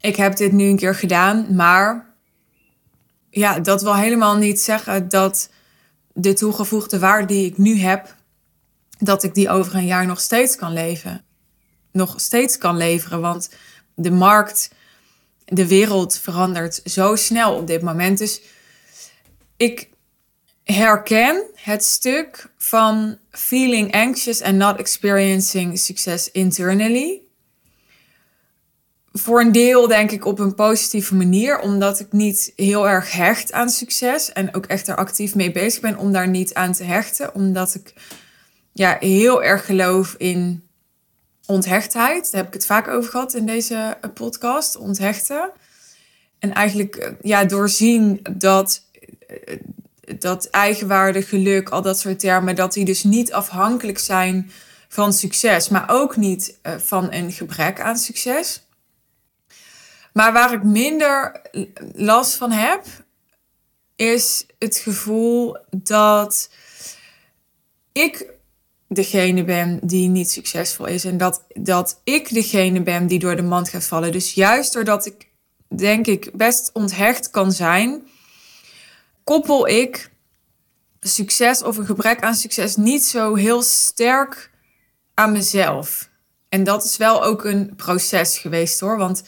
ik 0.00 0.16
heb 0.16 0.36
dit 0.36 0.52
nu 0.52 0.64
een 0.64 0.76
keer 0.76 0.94
gedaan, 0.94 1.46
maar 1.54 2.14
ja, 3.30 3.60
dat 3.60 3.82
wil 3.82 3.94
helemaal 3.94 4.36
niet 4.36 4.60
zeggen 4.60 5.08
dat 5.08 5.50
de 6.12 6.32
toegevoegde 6.32 6.98
waarde 6.98 7.26
die 7.26 7.46
ik 7.46 7.58
nu 7.58 7.78
heb, 7.78 8.14
dat 9.04 9.22
ik 9.22 9.34
die 9.34 9.50
over 9.50 9.74
een 9.74 9.86
jaar 9.86 10.06
nog 10.06 10.20
steeds 10.20 10.56
kan 10.56 10.72
leven. 10.72 11.24
Nog 11.92 12.14
steeds 12.16 12.58
kan 12.58 12.76
leveren. 12.76 13.20
Want 13.20 13.48
de 13.94 14.10
markt, 14.10 14.70
de 15.44 15.66
wereld 15.66 16.18
verandert 16.18 16.80
zo 16.84 17.16
snel 17.16 17.54
op 17.54 17.66
dit 17.66 17.82
moment. 17.82 18.18
Dus 18.18 18.40
ik 19.56 19.88
herken 20.62 21.42
het 21.54 21.84
stuk 21.84 22.52
van 22.58 23.18
feeling 23.30 23.92
anxious 23.92 24.42
and 24.42 24.56
not 24.56 24.78
experiencing 24.78 25.78
success 25.78 26.30
internally. 26.30 27.22
Voor 29.12 29.40
een 29.40 29.52
deel 29.52 29.88
denk 29.88 30.10
ik 30.10 30.24
op 30.24 30.38
een 30.38 30.54
positieve 30.54 31.14
manier, 31.14 31.58
omdat 31.58 32.00
ik 32.00 32.12
niet 32.12 32.52
heel 32.56 32.88
erg 32.88 33.12
hecht 33.12 33.52
aan 33.52 33.68
succes 33.70 34.32
en 34.32 34.54
ook 34.54 34.66
echt 34.66 34.88
er 34.88 34.96
actief 34.96 35.34
mee 35.34 35.52
bezig 35.52 35.80
ben 35.80 35.98
om 35.98 36.12
daar 36.12 36.28
niet 36.28 36.54
aan 36.54 36.72
te 36.72 36.84
hechten, 36.84 37.34
omdat 37.34 37.74
ik 37.74 37.94
ja, 38.74 38.96
heel 39.00 39.42
erg 39.42 39.66
geloof 39.66 40.14
in 40.18 40.68
onthechtheid. 41.46 42.30
Daar 42.30 42.40
heb 42.40 42.46
ik 42.46 42.54
het 42.54 42.66
vaak 42.66 42.88
over 42.88 43.10
gehad 43.10 43.34
in 43.34 43.46
deze 43.46 43.96
eh, 44.00 44.10
podcast, 44.14 44.76
onthechten. 44.76 45.50
En 46.38 46.52
eigenlijk 46.52 46.96
eh, 46.96 47.12
ja, 47.20 47.44
doorzien 47.44 48.20
dat, 48.30 48.82
eh, 49.26 49.58
dat 50.18 50.50
eigenwaarde, 50.50 51.22
geluk, 51.22 51.68
al 51.68 51.82
dat 51.82 51.98
soort 51.98 52.18
termen, 52.18 52.54
dat 52.54 52.72
die 52.72 52.84
dus 52.84 53.04
niet 53.04 53.32
afhankelijk 53.32 53.98
zijn 53.98 54.50
van 54.88 55.12
succes, 55.12 55.68
maar 55.68 55.84
ook 55.88 56.16
niet 56.16 56.58
van 56.62 57.12
een 57.12 57.32
gebrek 57.32 57.80
aan 57.80 57.96
succes. 57.96 58.66
Maar 60.12 60.32
waar 60.32 60.52
ik 60.52 60.62
minder 60.62 61.40
last 61.94 62.34
van 62.34 62.50
heb, 62.50 62.84
is 63.96 64.46
het 64.58 64.76
gevoel 64.76 65.56
dat 65.70 66.50
ik 67.92 68.34
degene 68.94 69.44
ben 69.44 69.78
die 69.82 70.08
niet 70.08 70.30
succesvol 70.30 70.86
is. 70.86 71.04
En 71.04 71.16
dat, 71.16 71.44
dat 71.48 72.00
ik 72.04 72.34
degene 72.34 72.82
ben 72.82 73.06
die 73.06 73.18
door 73.18 73.36
de 73.36 73.42
mand 73.42 73.68
gaat 73.68 73.84
vallen. 73.84 74.12
Dus 74.12 74.34
juist 74.34 74.72
doordat 74.72 75.06
ik, 75.06 75.28
denk 75.68 76.06
ik, 76.06 76.30
best 76.32 76.70
onthecht 76.72 77.30
kan 77.30 77.52
zijn, 77.52 78.02
koppel 79.24 79.68
ik 79.68 80.10
succes 81.00 81.62
of 81.62 81.76
een 81.76 81.86
gebrek 81.86 82.22
aan 82.22 82.34
succes 82.34 82.76
niet 82.76 83.04
zo 83.04 83.34
heel 83.34 83.62
sterk 83.62 84.50
aan 85.14 85.32
mezelf. 85.32 86.08
En 86.48 86.64
dat 86.64 86.84
is 86.84 86.96
wel 86.96 87.24
ook 87.24 87.44
een 87.44 87.74
proces 87.76 88.38
geweest 88.38 88.80
hoor. 88.80 88.98
Want 88.98 89.22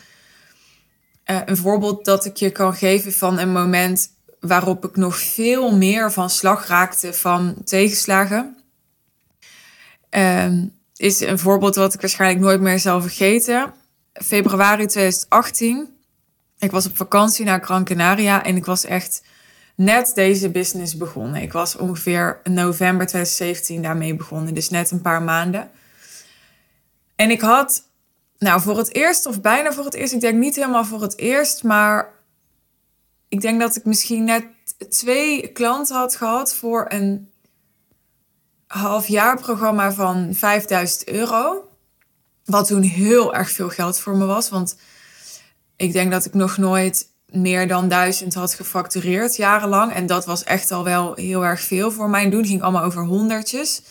uh, 1.26 1.40
een 1.44 1.56
voorbeeld 1.56 2.04
dat 2.04 2.24
ik 2.24 2.36
je 2.36 2.50
kan 2.50 2.74
geven 2.74 3.12
van 3.12 3.38
een 3.38 3.52
moment 3.52 4.08
waarop 4.40 4.84
ik 4.84 4.96
nog 4.96 5.18
veel 5.18 5.76
meer 5.76 6.12
van 6.12 6.30
slag 6.30 6.66
raakte 6.66 7.12
van 7.12 7.56
tegenslagen 7.64 8.56
Um, 10.16 10.74
is 10.96 11.20
een 11.20 11.38
voorbeeld 11.38 11.74
wat 11.74 11.94
ik 11.94 12.00
waarschijnlijk 12.00 12.40
nooit 12.40 12.60
meer 12.60 12.78
zal 12.78 13.00
vergeten. 13.00 13.74
Februari 14.12 14.86
2018. 14.86 15.96
Ik 16.58 16.70
was 16.70 16.86
op 16.86 16.96
vakantie 16.96 17.44
naar 17.44 17.64
Gran 17.64 17.84
Canaria 17.84 18.44
en 18.44 18.56
ik 18.56 18.64
was 18.64 18.84
echt 18.84 19.22
net 19.74 20.12
deze 20.14 20.50
business 20.50 20.96
begonnen. 20.96 21.42
Ik 21.42 21.52
was 21.52 21.76
ongeveer 21.76 22.40
november 22.44 23.06
2017 23.06 23.82
daarmee 23.82 24.14
begonnen, 24.14 24.54
dus 24.54 24.70
net 24.70 24.90
een 24.90 25.00
paar 25.00 25.22
maanden. 25.22 25.70
En 27.16 27.30
ik 27.30 27.40
had, 27.40 27.82
nou 28.38 28.60
voor 28.60 28.78
het 28.78 28.94
eerst 28.94 29.26
of 29.26 29.40
bijna 29.40 29.72
voor 29.72 29.84
het 29.84 29.94
eerst, 29.94 30.12
ik 30.12 30.20
denk 30.20 30.38
niet 30.38 30.56
helemaal 30.56 30.84
voor 30.84 31.02
het 31.02 31.18
eerst, 31.18 31.62
maar 31.62 32.12
ik 33.28 33.40
denk 33.40 33.60
dat 33.60 33.76
ik 33.76 33.84
misschien 33.84 34.24
net 34.24 34.44
twee 34.88 35.48
klanten 35.48 35.96
had 35.96 36.16
gehad 36.16 36.54
voor 36.54 36.84
een 36.88 37.30
halfjaarprogramma 38.66 39.92
van 39.92 40.34
5000 40.34 41.08
euro. 41.08 41.68
Wat 42.44 42.66
toen 42.66 42.82
heel 42.82 43.34
erg 43.34 43.50
veel 43.50 43.68
geld 43.68 43.98
voor 43.98 44.16
me 44.16 44.24
was. 44.24 44.48
Want 44.48 44.76
ik 45.76 45.92
denk 45.92 46.10
dat 46.10 46.24
ik 46.24 46.34
nog 46.34 46.56
nooit 46.56 47.08
meer 47.26 47.68
dan 47.68 47.88
1000 47.88 48.34
had 48.34 48.54
gefactureerd 48.54 49.36
jarenlang. 49.36 49.92
En 49.92 50.06
dat 50.06 50.26
was 50.26 50.44
echt 50.44 50.70
al 50.70 50.84
wel 50.84 51.14
heel 51.14 51.44
erg 51.44 51.60
veel 51.60 51.90
voor 51.90 52.10
mijn 52.10 52.30
doen. 52.30 52.46
ging 52.46 52.62
allemaal 52.62 52.84
over 52.84 53.04
honderdjes. 53.04 53.82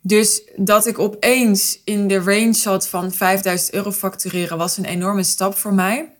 Dus 0.00 0.42
dat 0.56 0.86
ik 0.86 0.98
opeens 0.98 1.80
in 1.84 2.08
de 2.08 2.18
range 2.18 2.52
zat 2.52 2.88
van 2.88 3.12
5000 3.12 3.72
euro 3.72 3.92
factureren 3.92 4.58
was 4.58 4.76
een 4.76 4.84
enorme 4.84 5.22
stap 5.22 5.56
voor 5.56 5.74
mij. 5.74 6.12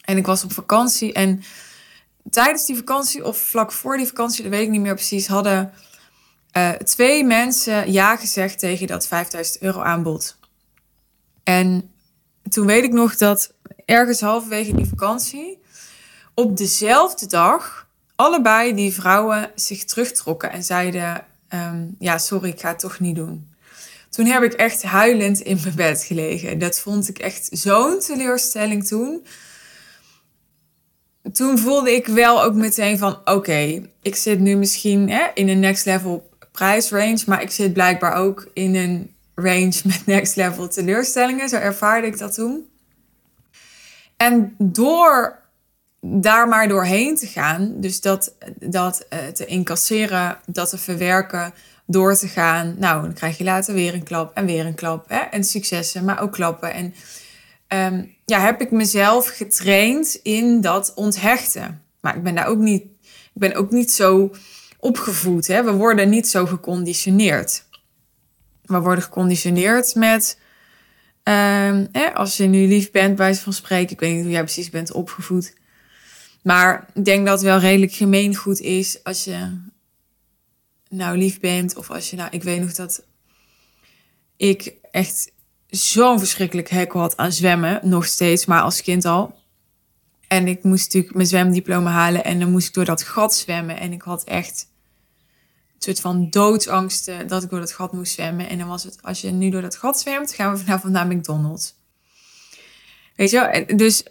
En 0.00 0.16
ik 0.16 0.26
was 0.26 0.44
op 0.44 0.52
vakantie 0.52 1.12
en 1.12 1.42
tijdens 2.30 2.66
die 2.66 2.76
vakantie 2.76 3.24
of 3.24 3.38
vlak 3.38 3.72
voor 3.72 3.96
die 3.96 4.06
vakantie, 4.06 4.42
dat 4.42 4.52
weet 4.52 4.62
ik 4.62 4.70
niet 4.70 4.80
meer 4.80 4.94
precies, 4.94 5.26
hadden 5.26 5.72
uh, 6.56 6.70
twee 6.70 7.24
mensen 7.24 7.92
ja 7.92 8.16
gezegd 8.16 8.58
tegen 8.58 8.86
dat 8.86 9.06
5000 9.06 9.62
euro 9.62 9.80
aanbod. 9.80 10.36
En 11.42 11.90
toen 12.48 12.66
weet 12.66 12.84
ik 12.84 12.92
nog 12.92 13.16
dat 13.16 13.52
ergens 13.84 14.20
halverwege 14.20 14.74
die 14.74 14.86
vakantie, 14.86 15.58
op 16.34 16.56
dezelfde 16.56 17.26
dag, 17.26 17.86
allebei 18.16 18.74
die 18.74 18.94
vrouwen 18.94 19.50
zich 19.54 19.84
terugtrokken 19.84 20.52
en 20.52 20.64
zeiden: 20.64 21.24
um, 21.54 21.96
Ja, 21.98 22.18
sorry, 22.18 22.48
ik 22.48 22.60
ga 22.60 22.68
het 22.68 22.78
toch 22.78 23.00
niet 23.00 23.16
doen. 23.16 23.48
Toen 24.10 24.26
heb 24.26 24.42
ik 24.42 24.52
echt 24.52 24.82
huilend 24.82 25.40
in 25.40 25.58
mijn 25.62 25.74
bed 25.74 26.04
gelegen. 26.04 26.58
Dat 26.58 26.78
vond 26.80 27.08
ik 27.08 27.18
echt 27.18 27.48
zo'n 27.52 28.00
teleurstelling 28.00 28.86
toen. 28.86 29.26
Toen 31.32 31.58
voelde 31.58 31.94
ik 31.94 32.06
wel 32.06 32.42
ook 32.42 32.54
meteen 32.54 32.98
van: 32.98 33.18
Oké, 33.24 33.82
ik 34.02 34.16
zit 34.16 34.38
nu 34.38 34.56
misschien 34.56 35.10
hè, 35.10 35.26
in 35.34 35.48
een 35.48 35.60
next 35.60 35.84
level 35.84 36.29
prijsrange. 36.60 37.22
Maar 37.26 37.42
ik 37.42 37.50
zit 37.50 37.72
blijkbaar 37.72 38.14
ook 38.14 38.50
in 38.52 38.74
een 38.74 39.14
range 39.34 39.80
met 39.90 40.02
next 40.06 40.36
level 40.36 40.68
teleurstellingen. 40.68 41.48
Zo 41.48 41.56
ervaarde 41.56 42.06
ik 42.06 42.18
dat 42.18 42.34
toen. 42.34 42.68
En 44.16 44.54
door 44.58 45.38
daar 46.00 46.48
maar 46.48 46.68
doorheen 46.68 47.16
te 47.16 47.26
gaan, 47.26 47.74
dus 47.76 48.00
dat, 48.00 48.34
dat 48.58 49.06
uh, 49.12 49.18
te 49.18 49.46
incasseren, 49.46 50.38
dat 50.46 50.70
te 50.70 50.78
verwerken, 50.78 51.52
door 51.86 52.14
te 52.14 52.28
gaan. 52.28 52.74
Nou, 52.78 53.02
dan 53.02 53.12
krijg 53.12 53.38
je 53.38 53.44
later 53.44 53.74
weer 53.74 53.94
een 53.94 54.02
klap 54.02 54.36
en 54.36 54.46
weer 54.46 54.66
een 54.66 54.74
klap. 54.74 55.08
Hè? 55.08 55.18
En 55.18 55.44
successen, 55.44 56.04
maar 56.04 56.20
ook 56.20 56.32
klappen. 56.32 56.72
En 56.72 56.94
um, 57.94 58.14
ja, 58.24 58.40
heb 58.40 58.60
ik 58.60 58.70
mezelf 58.70 59.28
getraind 59.28 60.20
in 60.22 60.60
dat 60.60 60.92
onthechten. 60.94 61.82
Maar 62.00 62.16
ik 62.16 62.22
ben 62.22 62.34
daar 62.34 62.46
ook 62.46 62.58
niet, 62.58 62.82
ik 63.02 63.40
ben 63.40 63.54
ook 63.54 63.70
niet 63.70 63.92
zo 63.92 64.30
opgevoed. 64.80 65.46
Hè? 65.46 65.64
We 65.64 65.72
worden 65.72 66.08
niet 66.08 66.28
zo 66.28 66.46
geconditioneerd. 66.46 67.64
we 68.62 68.80
worden 68.80 69.04
geconditioneerd 69.04 69.94
met. 69.94 70.38
ehm, 71.22 71.86
als 72.14 72.36
je 72.36 72.46
nu 72.46 72.66
lief 72.66 72.90
bent, 72.90 73.16
bij 73.16 73.34
van 73.34 73.52
spreken. 73.52 73.92
Ik 73.92 74.00
weet 74.00 74.14
niet 74.14 74.22
hoe 74.22 74.30
jij 74.32 74.42
precies 74.42 74.70
bent 74.70 74.92
opgevoed. 74.92 75.54
Maar 76.42 76.86
ik 76.94 77.04
denk 77.04 77.26
dat 77.26 77.34
het 77.34 77.44
wel 77.44 77.58
redelijk 77.58 77.92
gemeengoed 77.92 78.60
is 78.60 79.04
als 79.04 79.24
je 79.24 79.60
nou 80.88 81.16
lief 81.16 81.40
bent. 81.40 81.76
Of 81.76 81.90
als 81.90 82.10
je 82.10 82.16
nou, 82.16 82.28
ik 82.30 82.42
weet 82.42 82.60
nog 82.60 82.72
dat 82.72 83.02
ik 84.36 84.74
echt 84.90 85.32
zo'n 85.66 86.18
verschrikkelijk 86.18 86.68
hekel 86.68 87.00
had 87.00 87.16
aan 87.16 87.32
zwemmen. 87.32 87.80
Nog 87.82 88.06
steeds, 88.06 88.46
maar 88.46 88.62
als 88.62 88.82
kind 88.82 89.04
al. 89.04 89.38
En 90.28 90.48
ik 90.48 90.62
moest 90.62 90.84
natuurlijk 90.84 91.14
mijn 91.14 91.26
zwemdiploma 91.26 91.90
halen. 91.90 92.24
En 92.24 92.40
dan 92.40 92.50
moest 92.50 92.68
ik 92.68 92.74
door 92.74 92.84
dat 92.84 93.02
gat 93.02 93.34
zwemmen. 93.34 93.78
En 93.78 93.92
ik 93.92 94.02
had 94.02 94.24
echt 94.24 94.66
soort 95.84 96.00
van 96.00 96.30
doodsangsten 96.30 97.26
dat 97.28 97.42
ik 97.42 97.50
door 97.50 97.60
dat 97.60 97.72
gat 97.72 97.92
moest 97.92 98.12
zwemmen. 98.12 98.48
En 98.48 98.58
dan 98.58 98.68
was 98.68 98.84
het, 98.84 98.98
als 99.02 99.20
je 99.20 99.30
nu 99.30 99.50
door 99.50 99.62
dat 99.62 99.76
gat 99.76 100.00
zwemt, 100.00 100.32
gaan 100.32 100.52
we 100.52 100.58
vanavond 100.64 100.92
naar 100.92 101.06
McDonald's. 101.06 101.74
Weet 103.16 103.30
je 103.30 103.64
wel? 103.66 103.76
Dus, 103.76 104.02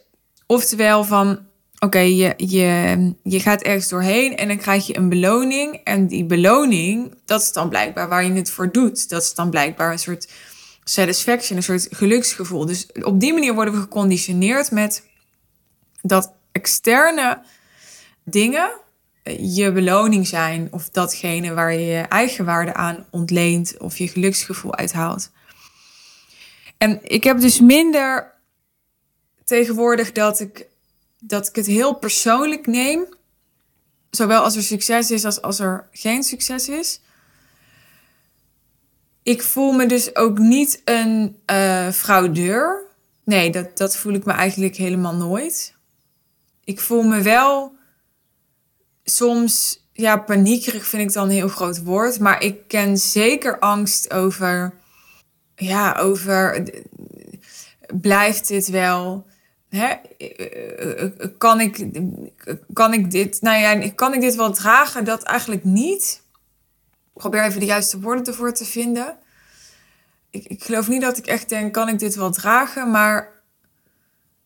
oftewel 0.45 1.03
van, 1.03 1.39
oké, 1.79 1.99
je, 1.99 2.33
je, 2.38 3.13
je 3.23 3.39
gaat 3.39 3.61
ergens 3.61 3.88
doorheen 3.88 4.38
en 4.38 4.47
dan 4.47 4.57
krijg 4.57 4.88
je 4.88 4.97
een 4.97 5.09
beloning. 5.09 5.81
En 5.83 6.07
die 6.07 6.25
beloning, 6.25 7.13
dat 7.25 7.41
is 7.41 7.51
dan 7.51 7.69
blijkbaar 7.69 8.07
waar 8.09 8.23
je 8.23 8.31
het 8.31 8.51
voor 8.51 8.71
doet. 8.71 9.09
Dat 9.09 9.21
is 9.21 9.33
dan 9.33 9.49
blijkbaar 9.49 9.91
een 9.91 9.99
soort 9.99 10.29
satisfaction, 10.83 11.57
een 11.57 11.63
soort 11.63 11.88
geluksgevoel. 11.91 12.65
Dus 12.65 12.88
op 13.01 13.19
die 13.19 13.33
manier 13.33 13.53
worden 13.53 13.73
we 13.73 13.79
geconditioneerd 13.79 14.71
met 14.71 15.03
dat 16.01 16.33
externe 16.51 17.41
dingen 18.23 18.71
je 19.55 19.71
beloning 19.71 20.27
zijn. 20.27 20.67
Of 20.71 20.89
datgene 20.89 21.53
waar 21.53 21.74
je 21.74 21.86
je 21.86 22.01
eigenwaarde 22.01 22.74
aan 22.74 23.05
ontleent 23.09 23.77
of 23.77 23.98
je 23.98 24.07
geluksgevoel 24.07 24.75
uithaalt. 24.75 25.31
En 26.77 27.00
ik 27.03 27.24
heb 27.24 27.39
dus 27.39 27.59
minder 27.59 28.33
tegenwoordig 29.43 30.12
dat 30.12 30.39
ik, 30.39 30.65
dat 31.19 31.48
ik 31.48 31.55
het 31.55 31.65
heel 31.65 31.93
persoonlijk 31.93 32.67
neem. 32.67 33.05
Zowel 34.09 34.43
als 34.43 34.55
er 34.55 34.63
succes 34.63 35.12
is 35.12 35.25
als 35.25 35.41
als 35.41 35.59
er 35.59 35.88
geen 35.91 36.24
succes 36.24 36.69
is. 36.69 37.00
Ik 39.24 39.41
voel 39.41 39.71
me 39.71 39.86
dus 39.86 40.15
ook 40.15 40.38
niet 40.38 40.81
een 40.86 41.38
eh 41.45 41.89
fraudeur. 41.89 42.83
Nee, 43.24 43.51
dat, 43.51 43.77
dat 43.77 43.98
voel 43.98 44.13
ik 44.13 44.25
me 44.25 44.31
eigenlijk 44.31 44.75
helemaal 44.75 45.15
nooit. 45.15 45.74
Ik 46.63 46.79
voel 46.79 47.03
me 47.03 47.21
wel 47.21 47.77
soms, 49.09 49.83
ja, 49.93 50.17
paniekerig 50.17 50.85
vind 50.85 51.01
ik 51.01 51.13
dan 51.13 51.23
een 51.23 51.33
heel 51.33 51.47
groot 51.47 51.83
woord. 51.83 52.19
Maar 52.19 52.43
ik 52.43 52.67
ken 52.67 52.97
zeker 52.97 53.59
angst 53.59 54.13
over, 54.13 54.73
ja, 55.55 55.95
over, 55.95 56.63
blijft 57.93 58.47
dit 58.47 58.69
wel? 58.69 59.27
Hè? 59.69 59.95
Kan, 61.37 61.61
ik, 61.61 61.87
kan 62.73 62.93
ik 62.93 63.11
dit, 63.11 63.41
nou 63.41 63.57
ja, 63.57 63.89
kan 63.89 64.13
ik 64.13 64.21
dit 64.21 64.35
wel 64.35 64.51
dragen? 64.51 65.05
Dat 65.05 65.23
eigenlijk 65.23 65.63
niet. 65.63 66.21
Ik 67.13 67.21
probeer 67.21 67.43
even 67.43 67.59
de 67.59 67.65
juiste 67.65 67.99
woorden 67.99 68.25
ervoor 68.25 68.53
te 68.53 68.65
vinden. 68.65 69.17
Ik, 70.29 70.45
ik 70.45 70.63
geloof 70.63 70.87
niet 70.87 71.01
dat 71.01 71.17
ik 71.17 71.25
echt 71.25 71.49
denk, 71.49 71.73
kan 71.73 71.87
ik 71.87 71.99
dit 71.99 72.15
wel 72.15 72.31
dragen? 72.31 72.91
Maar 72.91 73.29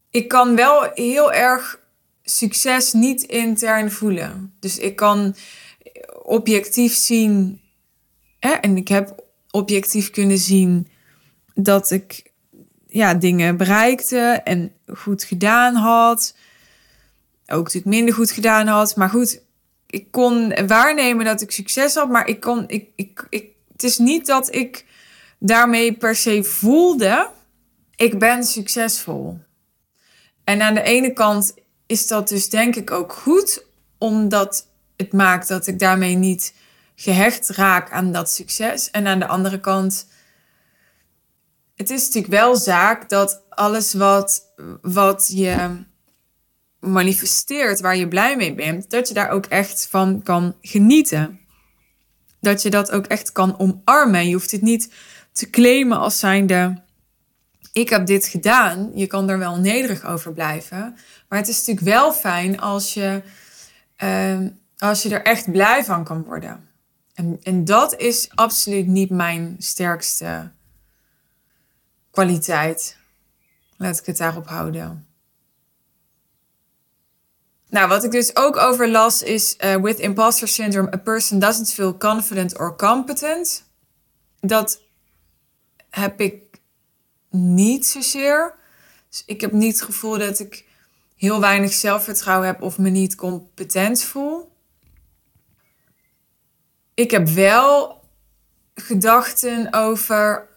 ik 0.10 0.28
kan 0.28 0.56
wel 0.56 0.92
heel 0.94 1.34
erg 1.34 1.80
succes 2.24 2.94
niet 2.94 3.22
intern 3.22 3.92
voelen. 3.92 4.54
Dus 4.60 4.78
ik 4.78 4.96
kan 4.96 5.36
objectief 6.24 6.94
zien, 6.94 7.62
hè, 8.40 8.52
en 8.52 8.78
ik 8.78 8.88
heb 8.88 9.24
objectief 9.52 10.10
kunnen 10.10 10.38
zien 10.38 10.88
dat 11.54 11.92
ik 11.92 12.32
ja, 12.88 13.14
dingen 13.14 13.58
bereikte 13.58 14.42
en 14.44 14.72
goed 14.94 15.24
gedaan 15.24 15.76
had. 15.76 16.36
Ook 17.46 17.64
natuurlijk 17.64 17.96
minder 17.96 18.14
goed 18.14 18.32
gedaan 18.32 18.68
had. 18.68 18.96
Maar 18.96 19.10
goed, 19.10 19.42
ik 19.88 20.12
kon 20.12 20.66
waarnemen 20.68 21.26
dat 21.26 21.42
ik 21.42 21.52
succes 21.52 21.96
had. 21.96 22.10
Maar 22.10 22.28
ik 22.28 22.40
kon, 22.40 22.64
ik, 22.68 22.88
ik, 22.96 23.28
ik, 23.30 23.48
het 23.72 23.84
is 23.84 23.98
niet 23.98 24.26
dat 24.26 24.56
ik 24.56 24.86
daarmee 25.40 25.94
per 25.94 26.16
se 26.16 26.44
voelde, 26.44 27.30
ik 27.96 28.20
ben 28.20 28.44
succesvol. 28.44 29.40
En 30.44 30.62
aan 30.62 30.74
de 30.74 30.82
ene 30.82 31.14
kant 31.14 31.54
is 31.86 32.08
dat 32.08 32.28
dus 32.28 32.50
denk 32.50 32.76
ik 32.76 32.92
ook 32.92 33.14
goed, 33.14 33.66
omdat 33.98 34.68
het 34.98 35.14
maakt 35.14 35.48
dat 35.48 35.68
ik 35.68 35.80
daarmee 35.80 36.16
niet 36.16 36.54
gehecht 36.96 37.50
raak 37.50 37.92
aan 37.92 38.12
dat 38.12 38.32
succes. 38.32 38.92
En 38.92 39.08
aan 39.08 39.20
de 39.20 39.28
andere 39.28 39.60
kant, 39.60 40.08
het 41.76 41.90
is 41.90 42.06
natuurlijk 42.06 42.34
wel 42.34 42.56
zaak 42.56 43.10
dat 43.10 43.42
alles 43.50 43.94
wat, 43.94 44.54
wat 44.82 45.30
je 45.34 45.84
manifesteert, 46.80 47.80
waar 47.80 47.98
je 47.98 48.08
blij 48.08 48.36
mee 48.36 48.56
bent, 48.56 48.90
dat 48.90 49.08
je 49.08 49.14
daar 49.14 49.30
ook 49.30 49.46
echt 49.46 49.88
van 49.90 50.22
kan 50.24 50.56
genieten. 50.62 51.40
Dat 52.40 52.62
je 52.62 52.70
dat 52.70 52.92
ook 52.92 53.06
echt 53.06 53.32
kan 53.32 53.60
omarmen. 53.60 54.28
Je 54.28 54.34
hoeft 54.34 54.52
het 54.52 54.62
niet 54.62 54.94
te 55.32 55.50
claimen 55.50 55.98
als 55.98 56.20
zijnde 56.20 56.82
ik 57.74 57.90
heb 57.90 58.06
dit 58.06 58.26
gedaan. 58.26 58.92
Je 58.96 59.08
kan 59.08 59.30
er 59.30 59.38
wel 59.38 59.58
nederig 59.58 60.06
over 60.06 60.34
blijven. 60.34 60.98
Maar 61.30 61.40
het 61.40 61.48
is 61.48 61.58
natuurlijk 61.58 61.86
wel 61.86 62.14
fijn 62.14 62.60
als 62.60 62.94
je, 62.94 63.22
uh, 64.04 64.40
als 64.78 65.04
je 65.04 65.10
er 65.10 65.24
echt 65.24 65.52
blij 65.52 65.84
van 65.84 66.04
kan 66.04 66.24
worden. 66.24 66.70
En, 67.14 67.40
en 67.44 67.66
dat 67.66 68.00
is 68.00 68.30
absoluut 68.36 68.88
niet 68.88 69.10
mijn 69.10 69.56
sterkste 69.60 70.52
kwaliteit. 72.12 72.98
Laat 73.78 74.00
ik 74.00 74.06
het 74.06 74.18
daarop 74.18 74.48
houden. 74.48 75.08
Nou, 77.70 77.88
wat 77.88 78.04
ik 78.04 78.12
dus 78.12 78.36
ook 78.36 78.58
over 78.58 78.90
las 78.90 79.22
is: 79.22 79.56
uh, 79.60 79.76
with 79.76 80.00
imposter 80.00 80.48
syndrome, 80.48 80.94
a 80.94 80.98
person 80.98 81.40
doesn't 81.40 81.74
feel 81.74 81.98
confident 81.98 82.60
or 82.60 82.76
competent. 82.76 83.64
Dat 84.40 84.82
heb 85.90 86.20
ik 86.20 86.43
niet 87.34 87.86
zozeer. 87.86 88.56
Dus 89.10 89.24
ik 89.26 89.42
heb 89.42 89.52
niet 89.52 89.74
het 89.74 89.82
gevoel 89.82 90.18
dat 90.18 90.40
ik 90.40 90.66
heel 91.16 91.40
weinig 91.40 91.74
zelfvertrouwen 91.74 92.48
heb 92.48 92.62
of 92.62 92.78
me 92.78 92.90
niet 92.90 93.16
competent 93.16 94.04
voel. 94.04 94.52
Ik 96.94 97.12
heb 97.12 97.28
wel 97.28 98.02
gedachten 98.76 99.74
over 99.74 100.48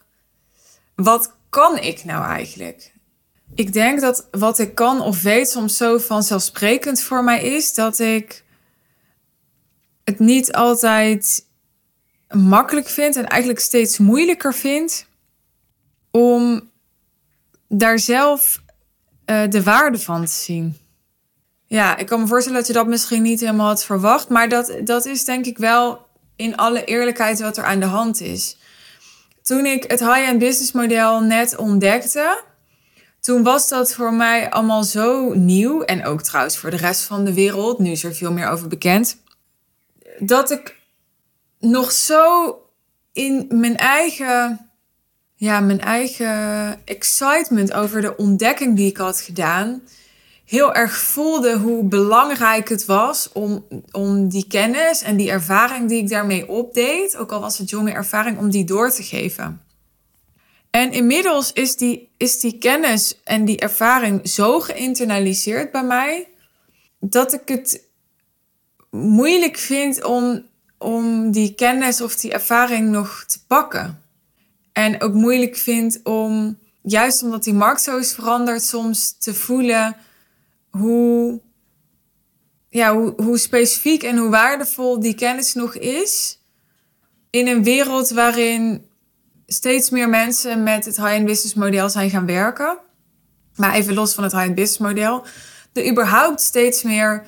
wat 0.95 1.33
kan 1.49 1.79
ik 1.79 2.05
nou 2.05 2.25
eigenlijk? 2.25 2.95
Ik 3.55 3.73
denk 3.73 4.01
dat 4.01 4.29
wat 4.31 4.59
ik 4.59 4.75
kan 4.75 5.01
of 5.01 5.23
weet 5.23 5.49
soms 5.49 5.77
zo 5.77 5.99
vanzelfsprekend 5.99 7.01
voor 7.01 7.25
mij 7.25 7.43
is 7.43 7.75
dat 7.75 7.99
ik 7.99 8.45
het 10.05 10.19
niet 10.19 10.53
altijd 10.53 11.47
makkelijk 12.29 12.89
vind 12.89 13.17
en 13.17 13.27
eigenlijk 13.27 13.61
steeds 13.61 13.99
moeilijker 13.99 14.55
vind 14.55 15.06
om 16.17 16.71
daar 17.69 17.99
zelf 17.99 18.63
uh, 19.27 19.43
de 19.49 19.63
waarde 19.63 19.99
van 19.99 20.25
te 20.25 20.33
zien. 20.33 20.77
Ja, 21.67 21.97
ik 21.97 22.07
kan 22.07 22.21
me 22.21 22.27
voorstellen 22.27 22.59
dat 22.59 22.67
je 22.67 22.73
dat 22.73 22.87
misschien 22.87 23.23
niet 23.23 23.41
helemaal 23.41 23.67
had 23.67 23.85
verwacht, 23.85 24.29
maar 24.29 24.49
dat, 24.49 24.73
dat 24.85 25.05
is 25.05 25.25
denk 25.25 25.47
ik 25.47 25.59
wel 25.59 26.07
in 26.37 26.57
alle 26.57 26.85
eerlijkheid 26.85 27.41
wat 27.41 27.57
er 27.57 27.65
aan 27.65 27.81
de 27.81 27.87
hand 27.87 28.21
is. 28.21 28.57
Toen 29.43 29.67
ik 29.67 29.85
het 29.91 30.01
high-end 30.01 30.39
business 30.39 30.73
model 30.73 31.21
net 31.21 31.57
ontdekte, 31.57 32.43
toen 33.21 33.43
was 33.43 33.69
dat 33.69 33.95
voor 33.95 34.15
mij 34.15 34.51
allemaal 34.51 34.85
zo 34.85 35.35
nieuw 35.35 35.83
en 35.83 36.05
ook 36.05 36.23
trouwens 36.23 36.59
voor 36.59 36.71
de 36.71 36.77
rest 36.77 37.03
van 37.03 37.25
de 37.25 37.35
wereld, 37.35 37.79
nu 37.79 37.91
is 37.91 38.05
er 38.05 38.15
veel 38.15 38.33
meer 38.33 38.49
over 38.49 38.69
bekend, 38.69 39.17
dat 40.19 40.51
ik 40.51 40.77
nog 41.59 41.93
zo 41.93 42.55
in 43.13 43.47
mijn 43.49 43.77
eigen 43.77 44.66
ja, 45.37 45.61
mijn 45.61 45.81
eigen 45.81 46.81
excitement 46.85 47.73
over 47.73 48.01
de 48.01 48.17
ontdekking 48.17 48.77
die 48.77 48.91
ik 48.91 48.97
had 48.97 49.21
gedaan, 49.21 49.83
heel 50.45 50.75
erg 50.75 50.97
voelde 50.97 51.59
hoe 51.59 51.85
belangrijk 51.85 52.69
het 52.69 52.85
was 52.85 53.33
om, 53.33 53.67
om 53.91 54.29
die 54.29 54.47
kennis 54.47 55.03
en 55.03 55.17
die 55.17 55.31
ervaring 55.31 55.89
die 55.89 56.03
ik 56.03 56.09
daarmee 56.09 56.49
opdeed, 56.49 57.17
ook 57.17 57.33
al 57.33 57.41
was 57.41 57.59
het 57.59 57.71
jonge 57.71 57.93
ervaring, 57.93 58.39
om 58.39 58.51
die 58.51 58.65
door 58.65 58.91
te 58.91 59.03
geven. 59.03 59.61
En 60.71 60.93
inmiddels 60.93 61.53
is 61.53 61.77
die, 61.77 62.09
is 62.17 62.41
die 62.41 62.59
kennis 62.59 63.21
en 63.25 63.45
die 63.45 63.59
ervaring 63.59 64.29
zo 64.29 64.61
geïnternaliseerd 64.61 65.73
bij 65.73 65.85
mij, 65.85 66.29
dat 67.01 67.33
ik 67.33 67.49
het 67.49 67.83
moeilijk 68.91 69.57
vind 69.57 70.05
om, 70.05 70.47
om 70.79 71.31
die 71.31 71.55
kennis 71.55 72.01
of 72.01 72.17
die 72.17 72.33
ervaring 72.33 72.91
nog 72.91 73.25
te 73.27 73.39
pakken. 73.47 74.03
En 74.77 75.01
ook 75.01 75.13
moeilijk 75.13 75.57
vind 75.57 76.01
om, 76.03 76.59
juist 76.83 77.23
omdat 77.23 77.45
die 77.45 77.55
markt 77.55 77.83
zo 77.83 77.99
is 77.99 78.15
veranderd, 78.15 78.63
soms 78.63 79.19
te 79.19 79.35
voelen 79.35 79.97
hoe, 80.71 81.41
ja, 82.69 82.95
hoe, 82.95 83.13
hoe 83.17 83.39
specifiek 83.39 84.03
en 84.03 84.17
hoe 84.17 84.31
waardevol 84.31 85.01
die 85.01 85.15
kennis 85.15 85.55
nog 85.55 85.77
is. 85.77 86.41
In 87.31 87.47
een 87.47 87.63
wereld 87.63 88.11
waarin 88.11 88.87
steeds 89.47 89.91
meer 89.91 90.09
mensen 90.09 90.63
met 90.63 90.85
het 90.85 90.97
high-end 90.97 91.27
business 91.27 91.55
model 91.55 91.91
zijn 91.91 92.11
gaan 92.11 92.27
werken. 92.27 92.79
Maar 93.55 93.75
even 93.75 93.95
los 93.95 94.15
van 94.15 94.25
het 94.25 94.33
high-end 94.33 94.55
business 94.55 94.79
model. 94.79 95.25
Er 95.73 95.91
überhaupt 95.91 96.41
steeds 96.41 96.83
meer 96.83 97.27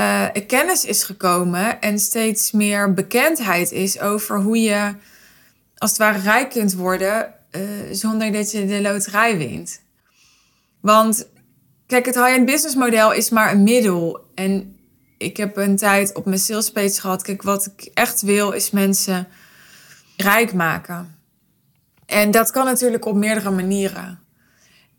uh, 0.00 0.26
kennis 0.46 0.84
is 0.84 1.04
gekomen 1.04 1.80
en 1.80 1.98
steeds 1.98 2.50
meer 2.50 2.94
bekendheid 2.94 3.72
is 3.72 4.00
over 4.00 4.40
hoe 4.40 4.60
je 4.60 4.94
als 5.82 5.90
het 5.90 6.00
ware 6.00 6.18
rijk 6.18 6.50
kunt 6.50 6.74
worden 6.74 7.34
uh, 7.50 7.62
zonder 7.90 8.32
dat 8.32 8.50
je 8.50 8.66
de 8.66 8.80
loterij 8.80 9.38
wint. 9.38 9.80
Want 10.80 11.28
kijk, 11.86 12.06
het 12.06 12.14
high-end 12.14 12.46
business 12.46 12.74
model 12.74 13.12
is 13.12 13.30
maar 13.30 13.52
een 13.52 13.62
middel. 13.62 14.30
En 14.34 14.76
ik 15.18 15.36
heb 15.36 15.56
een 15.56 15.76
tijd 15.76 16.14
op 16.14 16.24
mijn 16.24 16.38
sales 16.38 16.70
page 16.70 17.00
gehad. 17.00 17.22
Kijk, 17.22 17.42
wat 17.42 17.66
ik 17.66 17.90
echt 17.94 18.20
wil 18.20 18.50
is 18.50 18.70
mensen 18.70 19.28
rijk 20.16 20.52
maken. 20.52 21.18
En 22.06 22.30
dat 22.30 22.50
kan 22.50 22.64
natuurlijk 22.64 23.04
op 23.04 23.16
meerdere 23.16 23.50
manieren. 23.50 24.20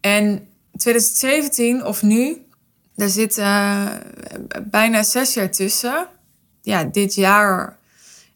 En 0.02 0.48
2017 0.76 1.86
of 1.86 2.02
nu, 2.02 2.46
daar 2.96 3.10
zit 3.10 3.38
uh, 3.38 3.90
bijna 4.64 5.04
zes 5.04 5.34
jaar 5.34 5.52
tussen. 5.52 6.08
Ja, 6.62 6.84
dit 6.84 7.16
jaar 7.16 7.78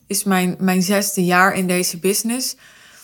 is 0.08 0.24
mijn, 0.24 0.56
mijn 0.60 0.82
zesde 0.82 1.26
jaar 1.26 1.56
in 1.56 1.68
deze 1.68 1.98
business. 1.98 2.56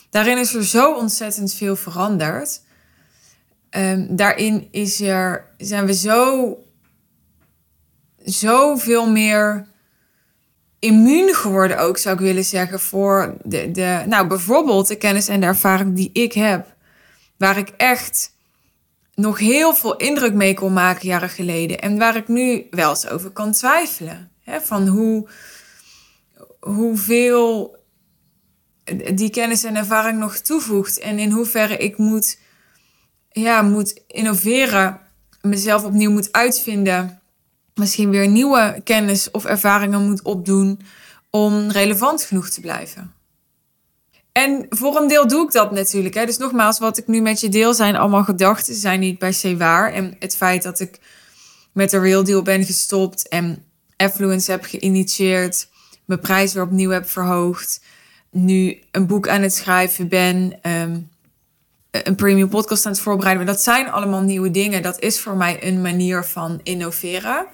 Daarin 0.10 0.38
is 0.38 0.54
er 0.54 0.66
zo 0.66 0.94
ontzettend 0.94 1.54
veel 1.54 1.76
veranderd. 1.76 2.62
Um, 3.70 4.16
daarin 4.16 4.68
is 4.72 5.02
er, 5.02 5.54
zijn 5.58 5.86
we 5.86 5.94
zo, 5.94 6.58
zoveel 8.24 9.10
meer 9.10 9.68
immuun 10.80 11.34
geworden 11.34 11.80
ook, 11.80 11.98
zou 11.98 12.16
ik 12.16 12.22
willen 12.22 12.44
zeggen, 12.44 12.80
voor 12.80 13.38
de, 13.44 13.72
de, 13.72 14.04
nou 14.08 14.28
bijvoorbeeld 14.28 14.88
de 14.88 14.96
kennis 14.96 15.28
en 15.28 15.40
de 15.40 15.46
ervaring 15.46 15.96
die 15.96 16.10
ik 16.14 16.34
heb. 16.34 16.76
Waar 17.38 17.58
ik 17.58 17.70
echt 17.70 18.32
nog 19.16 19.40
heel 19.40 19.76
veel 19.76 19.96
indruk 19.96 20.34
mee 20.34 20.54
kon 20.54 20.74
maken 20.74 21.08
jaren 21.08 21.30
geleden. 21.30 21.80
En 21.80 21.98
waar 21.98 22.16
ik 22.16 22.28
nu 22.28 22.68
wel 22.70 22.90
eens 22.90 23.10
over 23.10 23.30
kan 23.30 23.52
twijfelen. 23.52 24.32
Hè, 24.44 24.62
van 24.62 24.88
hoe, 24.88 25.28
hoeveel 26.64 27.76
die 29.14 29.30
kennis 29.30 29.64
en 29.64 29.76
ervaring 29.76 30.20
nog 30.20 30.38
toevoegt. 30.38 31.00
En 31.00 31.20
in 31.20 31.32
hoeverre 31.32 31.78
ik 31.78 31.98
moet, 31.98 32.40
ja, 33.32 33.62
moet 33.62 34.02
innoveren, 34.08 35.00
mezelf 35.42 35.84
opnieuw 35.84 36.12
moet 36.12 36.32
uitvinden. 36.32 37.22
Misschien 37.74 38.10
weer 38.10 38.28
nieuwe 38.28 38.82
kennis 38.84 39.32
of 39.32 39.46
ervaringen 39.46 40.06
moet 40.06 40.22
opdoen 40.22 40.80
om 41.30 41.72
relevant 41.72 42.24
genoeg 42.24 42.50
te 42.50 42.62
blijven. 42.62 43.14
En 44.32 44.66
voor 44.70 44.96
een 44.96 45.08
deel 45.08 45.28
doe 45.28 45.46
ik 45.46 45.52
dat 45.52 45.72
natuurlijk. 45.72 46.14
Hè. 46.14 46.26
Dus 46.26 46.38
nogmaals, 46.38 46.80
wat 46.80 46.98
ik 46.98 47.08
nu 47.08 47.22
met 47.22 47.40
je 47.40 47.50
deel 47.50 47.74
zijn 47.74 47.96
allemaal 47.96 48.24
gedachten, 48.24 48.76
zijn 48.76 49.00
niet 49.00 49.18
per 49.18 49.34
se 49.34 49.58
waar. 49.58 49.92
En 49.94 50.16
het 50.20 50.36
feit 50.36 50.64
dat 50.64 50.80
ik 50.80 51.00
met 51.74 51.90
de 51.90 52.00
Real 52.00 52.24
Deal 52.24 52.42
ben 52.42 52.66
gestopt 52.66 53.28
en 53.28 53.66
Affluence 53.98 54.52
heb 54.52 54.64
geïnitieerd, 54.64 55.68
mijn 56.06 56.20
prijs 56.20 56.54
weer 56.54 56.64
opnieuw 56.64 56.90
heb 56.90 57.10
verhoogd, 57.10 57.82
nu 58.32 58.80
een 58.92 59.08
boek 59.08 59.28
aan 59.28 59.42
het 59.42 59.54
schrijven 59.54 60.08
ben, 60.08 60.60
ehm, 60.62 61.00
een 61.92 62.16
premium 62.16 62.50
podcast 62.50 62.86
aan 62.86 62.92
het 62.92 63.02
voorbereiden. 63.02 63.46
dat 63.46 63.62
zijn 63.62 63.92
allemaal 63.92 64.22
nieuwe 64.22 64.52
dingen. 64.52 64.82
Dat 64.82 65.00
is 65.00 65.20
voor 65.20 65.36
mij 65.36 65.68
een 65.68 65.82
manier 65.82 66.24
van 66.24 66.60
innoveren. 66.64 67.46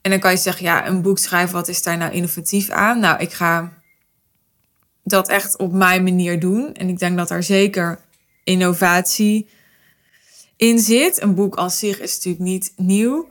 En 0.00 0.10
dan 0.10 0.20
kan 0.20 0.30
je 0.30 0.36
zeggen, 0.36 0.64
ja, 0.64 0.86
een 0.86 1.02
boek 1.02 1.18
schrijven, 1.18 1.54
wat 1.54 1.68
is 1.68 1.82
daar 1.82 1.96
nou 1.96 2.12
innovatief 2.12 2.70
aan? 2.70 2.98
Nou, 2.98 3.20
ik 3.20 3.32
ga 3.32 3.72
dat 5.04 5.28
echt 5.28 5.56
op 5.56 5.72
mijn 5.72 6.02
manier 6.02 6.40
doen. 6.40 6.74
En 6.74 6.88
ik 6.88 6.98
denk 6.98 7.16
dat 7.16 7.28
daar 7.28 7.42
zeker 7.42 7.98
innovatie 8.44 9.48
in 10.56 10.78
zit. 10.78 11.22
Een 11.22 11.34
boek 11.34 11.54
als 11.54 11.78
zich 11.78 12.00
is 12.00 12.14
natuurlijk 12.14 12.44
niet 12.44 12.72
nieuw. 12.76 13.30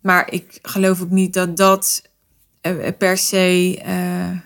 Maar 0.00 0.32
ik 0.32 0.58
geloof 0.62 1.00
ook 1.00 1.10
niet 1.10 1.32
dat 1.32 1.56
dat 1.56 2.02
per 2.98 3.18
se, 3.18 3.78
uh, 3.86 4.38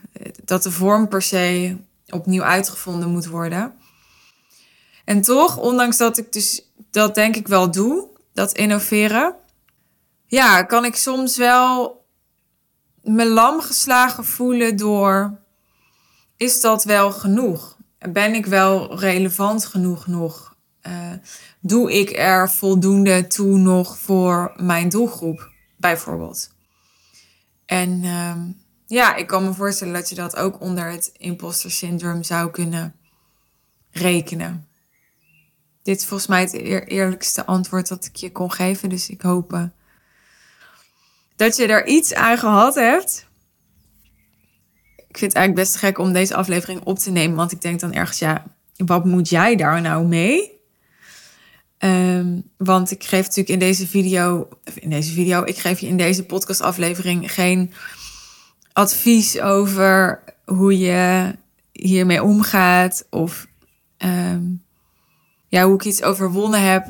dat 0.45 0.63
de 0.63 0.71
vorm 0.71 1.09
per 1.09 1.23
se 1.23 1.77
opnieuw 2.09 2.43
uitgevonden 2.43 3.11
moet 3.11 3.27
worden. 3.27 3.73
En 5.05 5.21
toch, 5.21 5.57
ondanks 5.57 5.97
dat 5.97 6.19
ik 6.19 6.33
dus 6.33 6.71
dat 6.91 7.15
denk 7.15 7.37
ik 7.37 7.49
wel 7.49 7.71
doe, 7.71 8.09
dat 8.33 8.53
innoveren, 8.53 9.35
ja, 10.27 10.63
kan 10.63 10.85
ik 10.85 10.97
soms 10.97 11.37
wel 11.37 12.05
me 13.03 13.27
lam 13.27 13.61
geslagen 13.61 14.25
voelen 14.25 14.77
door 14.77 15.39
is 16.37 16.61
dat 16.61 16.85
wel 16.85 17.13
genoeg? 17.13 17.77
Ben 17.99 18.35
ik 18.35 18.47
wel 18.47 18.99
relevant 18.99 19.65
genoeg 19.65 20.07
nog? 20.07 20.55
Doe 21.61 21.93
ik 21.93 22.17
er 22.17 22.51
voldoende 22.51 23.27
toe 23.27 23.59
nog 23.59 23.99
voor 23.99 24.53
mijn 24.57 24.89
doelgroep, 24.89 25.51
bijvoorbeeld? 25.77 26.51
En 27.71 28.03
uh, 28.03 28.35
ja, 28.87 29.17
ik 29.17 29.27
kan 29.27 29.45
me 29.45 29.55
voorstellen 29.55 29.95
dat 29.95 30.09
je 30.09 30.15
dat 30.15 30.37
ook 30.37 30.61
onder 30.61 30.91
het 30.91 31.13
imposter 31.17 31.71
syndroom 31.71 32.23
zou 32.23 32.51
kunnen 32.51 32.95
rekenen. 33.91 34.69
Dit 35.83 35.99
is 35.99 36.07
volgens 36.07 36.29
mij 36.29 36.41
het 36.41 36.53
eerlijkste 36.89 37.47
antwoord 37.47 37.89
dat 37.89 38.05
ik 38.05 38.17
je 38.17 38.33
kon 38.33 38.53
geven. 38.53 38.89
Dus 38.89 39.09
ik 39.09 39.23
hoop 39.23 39.53
uh, 39.53 39.65
dat 41.37 41.57
je 41.57 41.67
er 41.67 41.87
iets 41.87 42.15
aan 42.15 42.39
gehad 42.39 42.75
hebt 42.75 43.29
ik 45.11 45.19
vind 45.19 45.33
het 45.33 45.41
eigenlijk 45.41 45.69
best 45.69 45.77
gek 45.77 45.99
om 45.99 46.13
deze 46.13 46.35
aflevering 46.35 46.85
op 46.85 46.99
te 46.99 47.11
nemen. 47.11 47.37
Want 47.37 47.53
ik 47.53 47.61
denk 47.61 47.81
dan 47.81 47.93
ergens, 47.93 48.19
ja, 48.19 48.45
wat 48.77 49.05
moet 49.05 49.29
jij 49.29 49.57
daar 49.57 49.81
nou 49.81 50.07
mee? 50.07 50.60
Um, 51.85 52.51
want 52.57 52.91
ik 52.91 53.05
geef 53.05 53.23
natuurlijk 53.23 53.49
in 53.49 53.59
deze 53.59 53.87
video, 53.87 54.49
in 54.75 54.91
deze 54.91 55.13
video, 55.13 55.45
ik 55.45 55.59
geef 55.59 55.79
je 55.79 55.87
in 55.87 55.97
deze 55.97 56.25
podcastaflevering 56.25 57.33
geen 57.33 57.73
advies 58.73 59.41
over 59.41 60.23
hoe 60.45 60.79
je 60.79 61.35
hiermee 61.73 62.23
omgaat. 62.23 63.07
Of 63.11 63.47
um, 63.99 64.63
ja, 65.49 65.65
hoe 65.65 65.75
ik 65.75 65.85
iets 65.85 66.03
overwonnen 66.03 66.71
heb. 66.71 66.87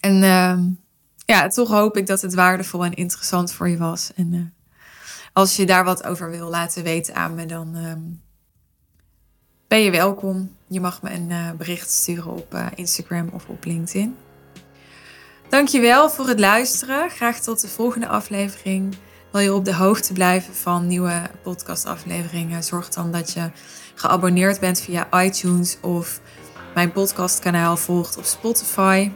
En 0.00 0.22
um, 0.22 0.80
ja, 1.26 1.48
toch 1.48 1.68
hoop 1.68 1.96
ik 1.96 2.06
dat 2.06 2.20
het 2.20 2.34
waardevol 2.34 2.84
en 2.84 2.94
interessant 2.94 3.52
voor 3.52 3.68
je 3.68 3.76
was. 3.76 4.10
En 4.14 4.32
uh, 4.32 4.40
als 5.32 5.56
je 5.56 5.66
daar 5.66 5.84
wat 5.84 6.04
over 6.04 6.30
wil 6.30 6.48
laten 6.48 6.82
weten 6.82 7.14
aan 7.14 7.34
me, 7.34 7.46
dan 7.46 7.76
ehm, 7.76 8.00
ben 9.68 9.80
je 9.80 9.90
welkom. 9.90 10.50
Je 10.74 10.80
mag 10.80 11.02
me 11.02 11.10
een 11.12 11.30
uh, 11.30 11.50
bericht 11.58 11.90
sturen 11.90 12.32
op 12.32 12.54
uh, 12.54 12.66
Instagram 12.74 13.28
of 13.32 13.48
op 13.48 13.64
LinkedIn. 13.64 14.16
Dankjewel 15.48 16.10
voor 16.10 16.28
het 16.28 16.40
luisteren. 16.40 17.10
Graag 17.10 17.40
tot 17.40 17.60
de 17.60 17.68
volgende 17.68 18.08
aflevering. 18.08 18.96
Wil 19.32 19.40
je 19.40 19.54
op 19.54 19.64
de 19.64 19.74
hoogte 19.74 20.12
blijven 20.12 20.54
van 20.54 20.86
nieuwe 20.86 21.22
podcastafleveringen? 21.42 22.64
Zorg 22.64 22.88
dan 22.88 23.12
dat 23.12 23.32
je 23.32 23.50
geabonneerd 23.94 24.60
bent 24.60 24.80
via 24.80 25.22
iTunes 25.22 25.78
of 25.80 26.20
mijn 26.74 26.92
podcastkanaal 26.92 27.76
volgt 27.76 28.16
op 28.16 28.24
Spotify. 28.24 29.10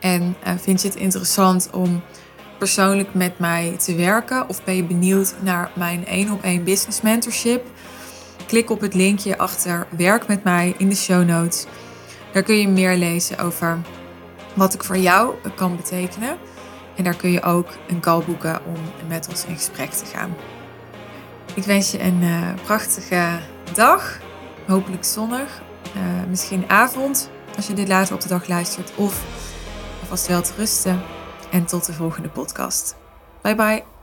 En 0.00 0.36
uh, 0.46 0.52
vind 0.56 0.82
je 0.82 0.88
het 0.88 0.96
interessant 0.96 1.70
om 1.72 2.02
persoonlijk 2.58 3.14
met 3.14 3.38
mij 3.38 3.76
te 3.78 3.94
werken 3.94 4.48
of 4.48 4.64
ben 4.64 4.76
je 4.76 4.84
benieuwd 4.84 5.34
naar 5.40 5.70
mijn 5.74 6.06
1 6.06 6.30
op 6.30 6.42
1 6.42 6.64
business 6.64 7.00
mentorship? 7.00 7.66
Klik 8.48 8.70
op 8.70 8.80
het 8.80 8.94
linkje 8.94 9.38
achter 9.38 9.86
werk 9.96 10.26
met 10.26 10.44
mij 10.44 10.74
in 10.78 10.88
de 10.88 10.96
show 10.96 11.24
notes. 11.24 11.66
Daar 12.32 12.42
kun 12.42 12.56
je 12.56 12.68
meer 12.68 12.96
lezen 12.96 13.38
over 13.38 13.78
wat 14.54 14.74
ik 14.74 14.84
voor 14.84 14.96
jou 14.96 15.34
kan 15.54 15.76
betekenen. 15.76 16.36
En 16.96 17.04
daar 17.04 17.16
kun 17.16 17.30
je 17.30 17.42
ook 17.42 17.68
een 17.88 18.00
call 18.00 18.22
boeken 18.24 18.60
om 18.66 19.08
met 19.08 19.28
ons 19.28 19.44
in 19.44 19.56
gesprek 19.56 19.90
te 19.90 20.04
gaan. 20.04 20.36
Ik 21.54 21.64
wens 21.64 21.90
je 21.90 22.00
een 22.00 22.22
uh, 22.22 22.48
prachtige 22.64 23.38
dag, 23.74 24.18
hopelijk 24.66 25.04
zonnig, 25.04 25.62
uh, 25.96 26.02
misschien 26.28 26.70
avond 26.70 27.30
als 27.56 27.66
je 27.66 27.74
dit 27.74 27.88
later 27.88 28.14
op 28.14 28.20
de 28.20 28.28
dag 28.28 28.48
luistert, 28.48 28.92
of 28.94 29.24
alvast 30.00 30.26
wel 30.26 30.42
te 30.42 30.52
rusten. 30.56 31.02
En 31.50 31.64
tot 31.64 31.86
de 31.86 31.92
volgende 31.92 32.28
podcast. 32.28 32.96
Bye 33.42 33.54
bye. 33.54 33.97